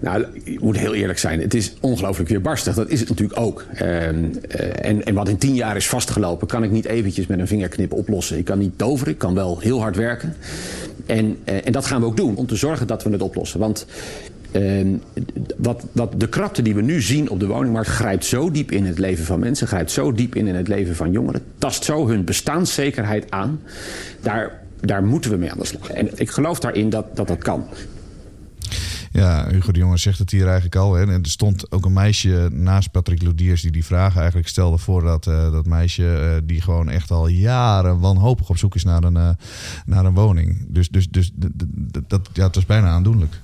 [0.00, 1.40] Nou, ik moet heel eerlijk zijn.
[1.40, 2.74] Het is ongelooflijk weerbarstig.
[2.74, 3.64] Dat is het natuurlijk ook.
[3.74, 6.46] Uh, en, en, wat in tien jaar is vastgelopen...
[6.46, 8.38] kan ik niet eventjes met een vingerknip oplossen.
[8.38, 10.36] Ik kan niet toveren, ik kan wel heel hard werken.
[11.06, 13.60] En, en dat gaan we ook doen om te zorgen dat we het oplossen.
[13.60, 13.86] Want
[14.56, 14.98] uh,
[15.56, 18.84] wat, wat de krapte die we nu zien op de woningmarkt grijpt zo diep in
[18.84, 22.08] het leven van mensen, grijpt zo diep in in het leven van jongeren, tast zo
[22.08, 23.60] hun bestaanszekerheid aan.
[24.20, 25.90] Daar, daar moeten we mee aan de slag.
[25.90, 27.64] En ik geloof daarin dat dat, dat kan.
[29.16, 30.94] Ja, Hugo de Jonge zegt het hier eigenlijk al.
[30.94, 31.02] Hè.
[31.02, 35.02] En er stond ook een meisje naast Patrick Lodiers die die vragen eigenlijk stelde voor
[35.02, 39.04] dat, uh, dat meisje uh, die gewoon echt al jaren wanhopig op zoek is naar
[39.04, 39.28] een, uh,
[39.86, 40.66] naar een woning.
[40.68, 41.30] Dus, dus, dus
[42.06, 43.40] dat, ja, het was bijna aandoenlijk.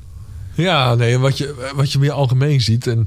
[0.54, 2.86] Ja, nee, wat je, wat je meer algemeen ziet.
[2.86, 3.06] En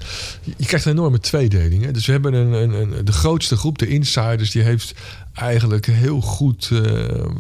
[0.58, 1.86] je krijgt een enorme tweedeling.
[1.86, 1.92] Hè?
[1.92, 4.94] Dus we hebben een, een, een, de grootste groep, de insiders, die heeft
[5.36, 6.70] eigenlijk heel goed.
[6.74, 6.80] Uh,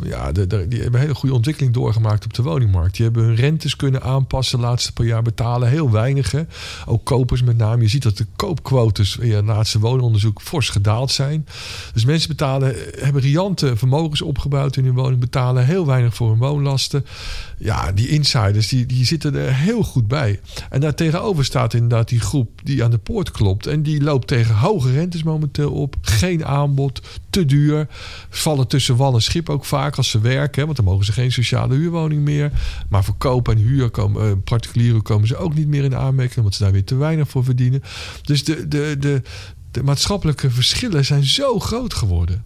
[0.03, 2.95] ja, de, die hebben een hele goede ontwikkeling doorgemaakt op de woningmarkt.
[2.95, 5.69] Die hebben hun rentes kunnen aanpassen de laatste paar jaar betalen.
[5.69, 6.33] Heel weinig.
[6.85, 7.81] Ook kopers met name.
[7.81, 11.47] Je ziet dat de koopquotes in het laatste woningonderzoek fors gedaald zijn.
[11.93, 15.19] Dus mensen betalen, hebben riante vermogens opgebouwd in hun woning.
[15.19, 17.05] Betalen heel weinig voor hun woonlasten.
[17.57, 20.39] Ja, die insiders die, die zitten er heel goed bij.
[20.69, 23.67] En daar tegenover staat inderdaad die groep die aan de poort klopt.
[23.67, 25.95] En die loopt tegen hoge rentes momenteel op.
[26.01, 27.01] Geen aanbod,
[27.35, 27.87] te duur.
[28.29, 30.65] Vallen tussen wal en schip ook vaak als ze werken.
[30.65, 32.51] Want dan mogen ze geen sociale huurwoning meer.
[32.89, 36.37] Maar voor koop en huur komen uh, particulieren komen ze ook niet meer in aanmerking.
[36.37, 37.83] Omdat ze daar weer te weinig voor verdienen.
[38.21, 39.21] Dus de, de, de,
[39.71, 42.43] de maatschappelijke verschillen zijn zo groot geworden.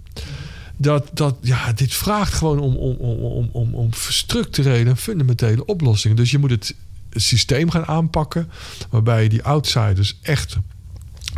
[0.77, 6.17] Dat, dat ja, dit vraagt gewoon om, om, om, om, om structurele en fundamentele oplossingen.
[6.17, 6.75] Dus je moet het
[7.11, 8.49] systeem gaan aanpakken.
[8.89, 10.57] Waarbij je die outsiders echt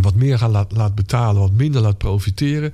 [0.01, 2.73] wat meer gaan laat, laat betalen, wat minder laat profiteren.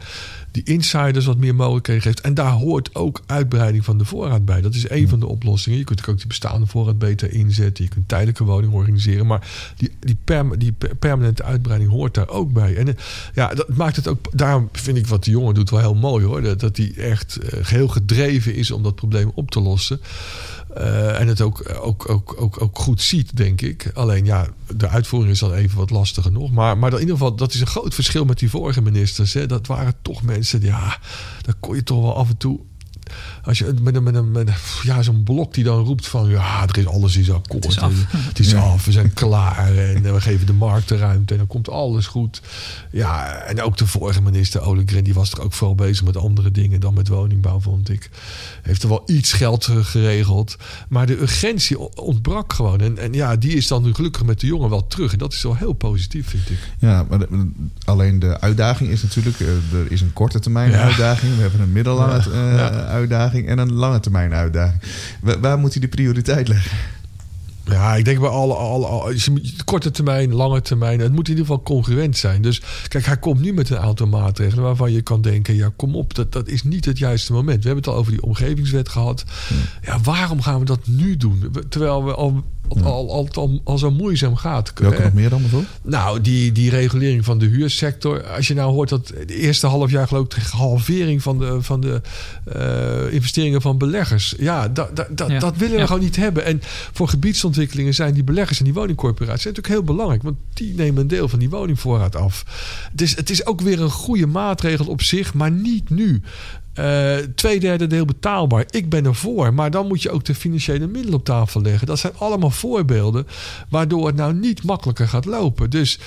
[0.63, 2.21] Die insiders wat meer mogelijkheden geeft.
[2.21, 4.61] En daar hoort ook uitbreiding van de voorraad bij.
[4.61, 5.77] Dat is een van de oplossingen.
[5.77, 7.83] Je kunt ook die bestaande voorraad beter inzetten.
[7.83, 9.27] Je kunt tijdelijke woningen organiseren.
[9.27, 12.75] Maar die, die, perm- die per- permanente uitbreiding hoort daar ook bij.
[12.75, 12.93] En eh,
[13.33, 14.37] ja, dat maakt het ook.
[14.37, 16.41] Daarom vind ik wat de jongen doet wel heel mooi hoor.
[16.41, 19.99] Dat, dat hij echt eh, heel gedreven is om dat probleem op te lossen.
[20.77, 23.91] Eh, en het ook, ook, ook, ook, ook goed ziet, denk ik.
[23.93, 26.51] Alleen ja, de uitvoering is dan even wat lastiger nog.
[26.51, 29.33] Maar, maar in ieder geval, dat is een groot verschil met die vorige ministers.
[29.33, 29.45] Hè.
[29.45, 30.97] Dat waren toch mensen, ja,
[31.41, 32.59] daar kon je toch wel af en toe.
[33.43, 36.29] Als je met een, met een, met een- ja, zo'n blok die dan roept van
[36.29, 37.63] ja, er is alles is akkoord.
[37.63, 37.93] Het is af.
[38.11, 41.47] Het is af, we zijn klaar en we geven de markt de ruimte en dan
[41.47, 42.41] komt alles goed.
[42.91, 46.51] Ja, en ook de vorige minister Olegren, die was er ook vooral bezig met andere
[46.51, 48.09] dingen dan met woningbouw, vond ik.
[48.61, 50.55] Heeft er wel iets geld eh, geregeld,
[50.89, 52.79] maar de urgentie ontbrak gewoon.
[52.81, 55.33] En, en ja, die is dan nu gelukkig met de jongen wel terug en dat
[55.33, 56.57] is wel heel positief, vind ik.
[56.79, 57.51] Ja, maar de-
[57.85, 59.39] alleen de uitdaging is natuurlijk...
[59.39, 60.77] eh, er is een korte termijn Ja.
[60.81, 61.35] uitdaging.
[61.35, 62.49] We hebben een middellange Ja.
[62.49, 62.69] eh, Ja.
[62.97, 64.81] Uitdaging en een lange termijn uitdaging.
[65.21, 66.77] Wa- waar moet hij de prioriteit leggen?
[67.69, 69.15] Ja, ik denk bij alle, alle, alle
[69.65, 70.99] korte termijn, lange termijn.
[70.99, 72.41] Het moet in ieder geval congruent zijn.
[72.41, 75.95] Dus kijk, hij komt nu met een aantal maatregelen waarvan je kan denken: ja, kom
[75.95, 77.63] op, dat, dat is niet het juiste moment.
[77.63, 79.23] We hebben het al over die omgevingswet gehad.
[79.81, 81.51] Ja, waarom gaan we dat nu doen?
[81.69, 84.73] Terwijl we al, al, al, al, al, al zo moeizaam gaat.
[84.75, 85.71] Welke Eh, nog meer dan bijvoorbeeld?
[85.83, 88.23] nou, die, die regulering van de huursector.
[88.23, 91.61] Als je nou hoort dat de eerste half jaar geloof ik de halvering van de,
[91.61, 92.01] van de
[92.45, 94.33] eh, investeringen van beleggers.
[94.37, 95.39] Ja, da, da, da- Ja.
[95.39, 95.85] dat willen we Ja.
[95.87, 96.45] gewoon niet hebben.
[96.45, 96.59] En
[96.93, 100.23] voor gebiedsontwikkelingen zijn die beleggers en die woningcorporaties natuurlijk heel belangrijk.
[100.23, 102.45] Want die nemen een deel van die woningvoorraad af.
[102.93, 106.21] Dus het is ook weer een goede maatregel op zich, maar niet nu.
[106.77, 108.65] Eh twee derde deel betaalbaar.
[108.69, 109.53] Ik ben ervoor.
[109.53, 111.87] Maar dan moet je ook de financiële middelen op tafel leggen.
[111.87, 113.27] Dat zijn allemaal voorbeelden
[113.69, 115.69] waardoor het nou niet makkelijker gaat lopen.
[115.69, 115.99] Dus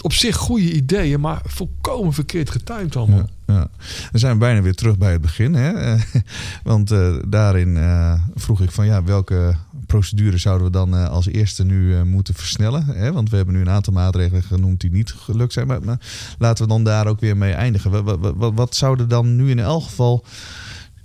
[0.00, 3.28] op zich goede ideeën, maar volkomen verkeerd getimed allemaal.
[3.46, 3.68] Ja.
[4.10, 5.54] Dan zijn we bijna weer terug bij het begin.
[5.54, 5.96] Hè?
[6.70, 9.54] Want eh, daarin eh, vroeg ik van ja, welke
[9.88, 12.84] procedure zouden we dan eh, als eerste nu eh, moeten versnellen?
[12.84, 13.12] Hè?
[13.12, 15.66] Want we hebben nu een aantal maatregelen genoemd die niet gelukt zijn.
[15.66, 16.00] Maar, maar
[16.38, 18.04] laten we dan daar ook weer mee eindigen.
[18.04, 20.24] Wat, wat, zou er dan nu in elk geval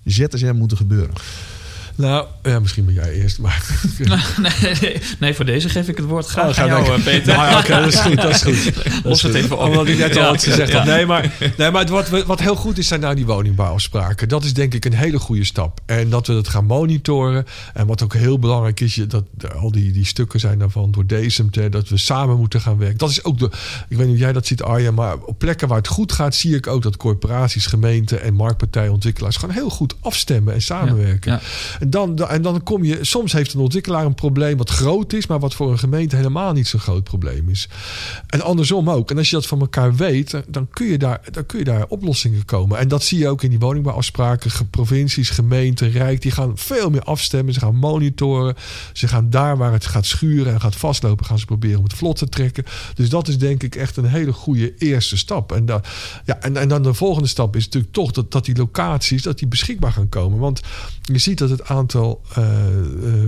[0.03, 1.13] ZSM moeten gebeuren?
[1.95, 3.39] Nou, ja, misschien ben jij eerst.
[3.39, 3.65] Maar...
[4.41, 7.35] nee, nee, nee, voor deze geef ik het woord graag Oh, aan jou, eh, Peter.
[7.35, 8.15] Nou ja, Oké, dat is goed.
[8.15, 8.73] Dat is goed.
[8.83, 9.67] Dat Los is het even op.
[9.67, 10.83] Omdat ik net al wat gezegd ja.
[10.83, 14.29] Nee, maar, nee, maar wat, wat heel goed is, zijn nou die woningbouwafspraken.
[14.29, 15.79] Dat is denk ik een hele goede stap.
[15.85, 17.45] En dat we dat gaan monitoren.
[17.73, 19.23] En wat ook heel belangrijk is, je- dat
[19.55, 22.97] al die, die stukken zijn daarvan door DSMT, dat we samen moeten gaan werken.
[22.97, 23.45] Dat is ook de,
[23.89, 26.35] ik weet niet of jij dat ziet Arjen, maar op plekken waar het goed gaat,
[26.35, 31.31] zie ik ook dat corporaties, gemeenten en marktpartijen, ontwikkelaars gewoon heel goed afstemmen en samenwerken.
[31.31, 31.41] Ja,
[31.89, 35.39] dan, en dan kom je, soms heeft een ontwikkelaar een probleem wat groot is, maar
[35.39, 37.69] wat voor een gemeente helemaal niet zo'n groot probleem is.
[38.27, 39.11] En andersom ook.
[39.11, 41.85] En als je dat van elkaar weet, dan kun je daar, dan kun je daar
[41.87, 42.77] oplossingen komen.
[42.77, 44.51] En dat zie je ook in die woningbouwafspraken.
[44.69, 47.53] Provincies, gemeenten, Rijk, die gaan veel meer afstemmen.
[47.53, 48.55] Ze gaan monitoren.
[48.93, 51.93] Ze gaan daar waar het gaat schuren en gaat vastlopen, gaan ze proberen om het
[51.93, 52.65] vlot te trekken.
[52.95, 55.51] Dus dat is denk ik echt een hele goede eerste stap.
[55.51, 55.65] En,
[56.25, 59.39] ja, en, en dan de volgende stap is natuurlijk toch dat, dat die locaties dat
[59.39, 60.39] die beschikbaar gaan komen.
[60.39, 60.61] Want
[61.01, 63.27] je ziet dat het aantal eh,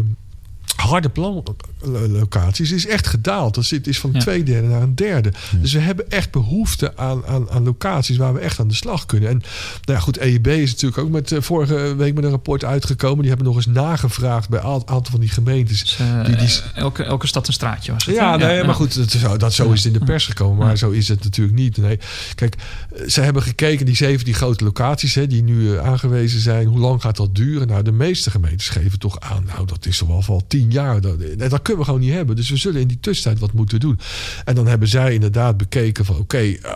[0.75, 3.55] harde planlocaties is echt gedaald.
[3.55, 4.19] Dat zit- is van Ja.
[4.19, 5.31] twee derde naar een derde.
[5.61, 9.05] Dus we hebben echt behoefte aan, aan, aan locaties waar we echt aan de slag
[9.05, 9.29] kunnen.
[9.29, 12.63] En nou ja, goed, EIB is natuurlijk ook met eh, vorige week met een rapport
[12.63, 13.19] uitgekomen.
[13.19, 15.97] Die hebben nog eens nagevraagd bij een aantal van die gemeentes.
[15.99, 18.15] Eh, die, die, elke, elke stad een straatje was het.
[18.15, 20.65] ja, nee, maar goed, dat, zo, dat, zo is het in de pers gekomen.
[20.65, 21.77] Maar zo is het natuurlijk niet.
[21.77, 21.99] Nee.
[22.35, 22.55] Kijk,
[22.95, 26.67] eh, ze hebben gekeken, die zeven die grote locaties hè, die nu eh, aangewezen zijn.
[26.67, 27.67] Hoe lang gaat dat duren?
[27.67, 29.43] Nou, de meeste gemeentes geven toch aan.
[29.47, 31.01] Nou, dat is wel wel tien jaar.
[31.01, 32.35] Dat, en dat kunnen we gewoon niet hebben.
[32.35, 33.99] Dus we zullen in die tussentijd wat moeten doen.
[34.45, 36.17] En dan hebben zij inderdaad bekeken van...
[36.17, 36.75] oké, eh,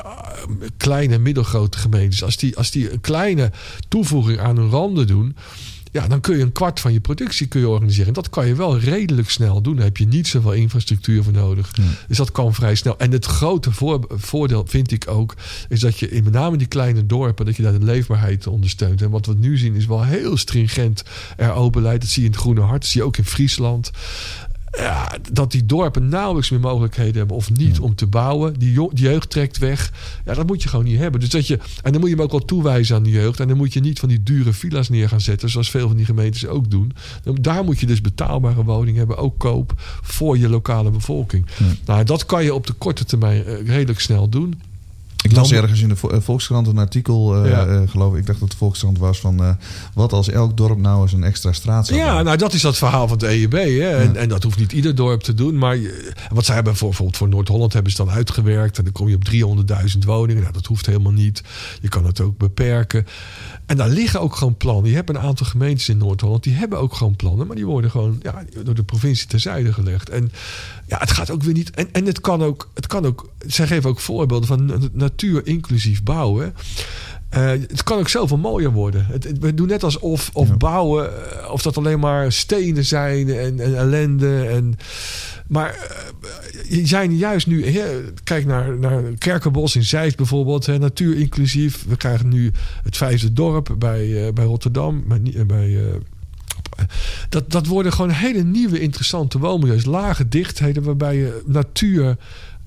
[0.77, 2.23] kleine en middelgrote gemeentes...
[2.23, 3.51] Als die, als die een kleine
[3.87, 5.35] toevoeging aan hun randen doen...
[5.91, 8.07] Ja, dan kun je een kwart van je productie kun je organiseren.
[8.07, 9.75] En dat kan je wel redelijk snel doen.
[9.75, 11.71] Daar heb je niet zoveel infrastructuur voor nodig.
[12.07, 12.97] Dus dat kan vrij snel.
[12.97, 15.35] En het grote voor- voordeel vind ik ook...
[15.69, 17.45] is dat je in met name die kleine dorpen...
[17.45, 19.01] dat je daar de leefbaarheid ondersteunt.
[19.01, 21.03] En wat we nu zien is wel heel stringent
[21.37, 22.01] RO-beleid.
[22.01, 22.81] Dat zie je in het Groene Hart.
[22.81, 23.91] Dat zie je ook in Friesland
[24.71, 28.59] ja, dat die dorpen nauwelijks meer mogelijkheden hebben of niet om te bouwen.
[28.59, 29.91] Die, jeugd trekt weg.
[30.25, 31.19] Ja, dat moet je gewoon niet hebben.
[31.19, 33.39] Dus dat je, en dan moet je hem ook wel toewijzen aan de jeugd.
[33.39, 35.97] En dan moet je niet van die dure villa's neer gaan zetten, zoals veel van
[35.97, 36.91] die gemeentes ook doen.
[37.33, 41.45] Daar moet je dus betaalbare woningen hebben, ook koop voor je lokale bevolking.
[41.85, 44.61] Nou, dat kan je op de korte termijn eh, redelijk snel doen.
[45.23, 47.65] Ik las ergens in de eh, Volkskrant een artikel, eh, Ja.
[47.65, 48.19] eh, geloof ik.
[48.19, 49.57] Ik dacht dat het Volkskrant was van...
[49.93, 52.77] wat als elk dorp nou eens een extra straat zou Ja, nou dat is dat
[52.77, 53.51] verhaal van het EEB.
[53.51, 53.97] Hè?
[53.97, 55.57] En, en dat hoeft niet ieder dorp te doen.
[55.57, 55.77] Maar
[56.33, 58.77] wat zij hebben voor, bijvoorbeeld voor Noord-Holland hebben ze dan uitgewerkt.
[58.77, 60.41] En dan kom je op 300.000 woningen.
[60.41, 61.43] Nou, dat hoeft helemaal niet.
[61.81, 63.05] Je kan het ook beperken.
[63.65, 64.89] En daar liggen ook gewoon plannen.
[64.89, 66.43] Je hebt een aantal gemeentes in Noord-Holland.
[66.43, 67.47] Die hebben ook gewoon plannen.
[67.47, 70.09] Maar die worden gewoon ja, door de provincie terzijde gelegd.
[70.09, 70.31] En
[70.87, 71.69] ja, het gaat ook weer niet.
[71.69, 72.69] En, en het kan ook.
[72.73, 73.29] Het kan ook.
[73.47, 76.53] Zij geven ook voorbeelden van natuur inclusief bouwen.
[77.29, 79.05] Eh, het kan ook zoveel mooier worden.
[79.05, 83.29] Het, het- we doen net alsof of bouwen, eh, of dat alleen maar stenen zijn
[83.29, 84.45] en, en ellende.
[84.45, 84.75] En,
[85.47, 87.79] maar eh, je zijn juist nu,
[88.23, 91.85] kijk naar, naar Kerkenbos in Zeist bijvoorbeeld, hè, natuur inclusief.
[91.87, 92.51] We krijgen nu
[92.83, 95.77] het vijfde dorp bij, bij Rotterdam, bij, bij
[97.29, 99.85] dat, dat worden gewoon hele nieuwe interessante woonmilieus.
[99.85, 102.17] Lage dichtheden waarbij je natuur,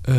[0.03, 0.17] eh,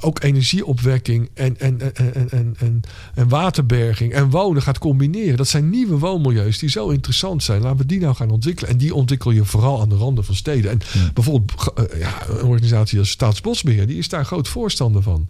[0.00, 2.80] ook energieopwekking en, en, en, en, en, en,
[3.14, 5.36] en waterberging en wonen gaat combineren.
[5.36, 7.62] Dat zijn nieuwe woonmilieus die zo interessant zijn.
[7.62, 8.70] Laten we die nou gaan ontwikkelen.
[8.70, 10.70] En die ontwikkel je vooral aan de randen van steden.
[10.70, 10.80] En
[11.14, 15.28] bijvoorbeeld eh, ja, een organisatie als Staatsbosbeheer, die is daar groot voorstander van.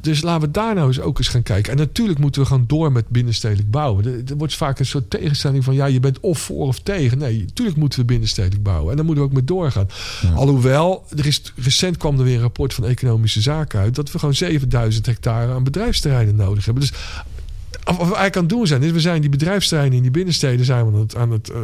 [0.00, 1.72] Dus laten we daar nou eens ook eens gaan kijken.
[1.72, 4.04] En natuurlijk moeten we gaan door met binnenstedelijk bouwen.
[4.04, 7.18] Er, er wordt vaak een soort tegenstelling van ja, je bent of voor of tegen.
[7.18, 8.90] Nee, natuurlijk moeten we binnenstedelijk bouwen.
[8.90, 9.88] En daar moeten we ook mee doorgaan.
[10.34, 14.18] Alhoewel, er is, recent kwam er weer een rapport van Economische Zaken uit dat we
[14.18, 16.82] gewoon 7000 hectare aan bedrijfsterreinen nodig hebben.
[16.82, 16.92] Dus
[17.84, 20.64] wat we eigenlijk aan het doen zijn, is we zijn die bedrijfsterreinen in die binnensteden
[20.64, 21.58] zijn we aan het, aan het eh,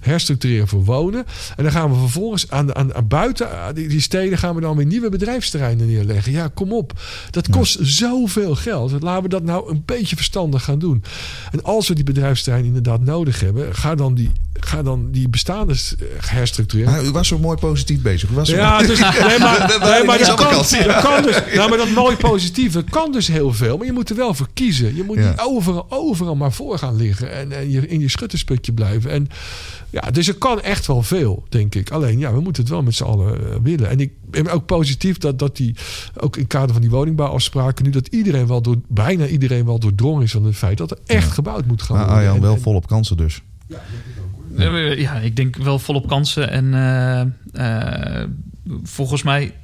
[0.00, 1.24] herstructureren voor wonen.
[1.56, 4.54] En dan gaan we vervolgens aan, de- aan, aan buiten aan die, die steden gaan
[4.54, 6.32] we dan weer nieuwe bedrijfsterreinen neerleggen.
[6.32, 6.92] Ja, kom op.
[7.30, 9.02] Dat kost zoveel geld.
[9.02, 11.02] Laten we dat nou een beetje verstandig gaan doen.
[11.52, 14.30] En als we die bedrijfsterreinen inderdaad nodig hebben, ga dan die,
[14.60, 15.74] ga dan die bestaande
[16.16, 16.92] herstructureren.
[16.92, 18.30] Maar u was zo mooi positief bezig.
[18.30, 18.98] U was Ja, dus,
[19.28, 20.48] nee, maar, Dat- nee, maar dat kan,
[20.78, 20.84] ja.
[20.86, 21.40] dat kan dus.
[21.54, 23.76] Nou, maar dat mooi positieve kan dus heel veel.
[23.76, 24.96] Maar je moet er wel voor kiezen.
[24.96, 25.28] Je moet Ja.
[25.28, 27.32] niet overal, overal maar voor gaan liggen.
[27.32, 29.10] En, en je, in je schuttersputje blijven.
[29.10, 29.28] En,
[29.90, 31.90] ja, dus er kan echt wel veel, denk ik.
[31.90, 33.88] Alleen, ja, we moeten het wel met z'n allen eh, willen.
[33.90, 35.74] En ik ben ook positief dat, dat die,
[36.20, 37.84] ook in het kader van die woningbouwafspraken...
[37.84, 40.78] nu dat iedereen wel door, bijna iedereen wel doordrongen is van het feit...
[40.78, 42.22] dat er echt gebouwd moet gaan Maar worden.
[42.24, 43.42] Arjan, En- wel en- volop kansen dus.
[43.68, 43.76] Eh,
[44.56, 46.50] Ja, ik denk wel volop kansen.
[46.50, 47.20] En eh,
[48.20, 48.28] eh,
[48.82, 49.54] volgens mij,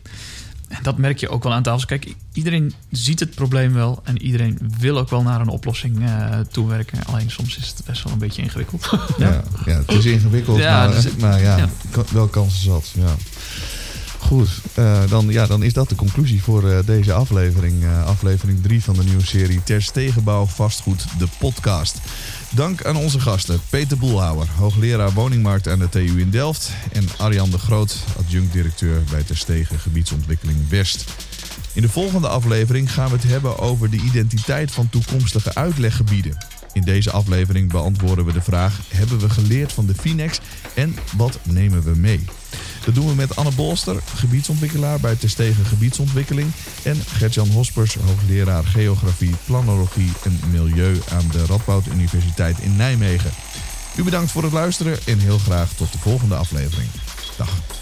[0.82, 1.86] dat merk je ook wel aan tafel.
[1.86, 4.00] Kijk, iedereen ziet het probleem wel.
[4.04, 7.04] En iedereen wil ook wel naar een oplossing eh toewerken.
[7.06, 8.90] Alleen soms is het best wel een beetje ingewikkeld.
[9.18, 11.68] Ja, ja het is ingewikkeld, Ja, maar, dus- maar ja,
[12.12, 12.92] wel kansen zat.
[12.94, 13.14] Ja.
[14.18, 17.82] Goed, eh, dan, ja, dan is dat de conclusie voor eh, deze aflevering.
[17.84, 21.98] eh, aflevering 3 van de nieuwe serie Ter Stegenbouw Vastgoed, de podcast.
[22.54, 26.70] Dank aan onze gasten Peter Boelhouwer, hoogleraar woningmarkt aan de TU in Delft...
[26.92, 31.04] en Arjan de Groot, adjunct-directeur bij Ter Stegen Gebiedsontwikkeling West.
[31.72, 36.36] In de volgende aflevering gaan we het hebben over de identiteit van toekomstige uitleggebieden.
[36.72, 40.40] In deze aflevering beantwoorden we de vraag: hebben we geleerd van de Finex
[40.74, 42.24] en wat nemen we mee?
[42.84, 46.50] Dat doen we met Anne Bolster, gebiedsontwikkelaar bij Terstegen Gebiedsontwikkeling.
[46.82, 53.30] En Gertjan Hospers, hoogleraar geografie, planologie en milieu aan de Radboud Universiteit in Nijmegen.
[53.96, 56.88] U bedankt voor het luisteren en heel graag tot de volgende aflevering.
[57.36, 57.79] Dag.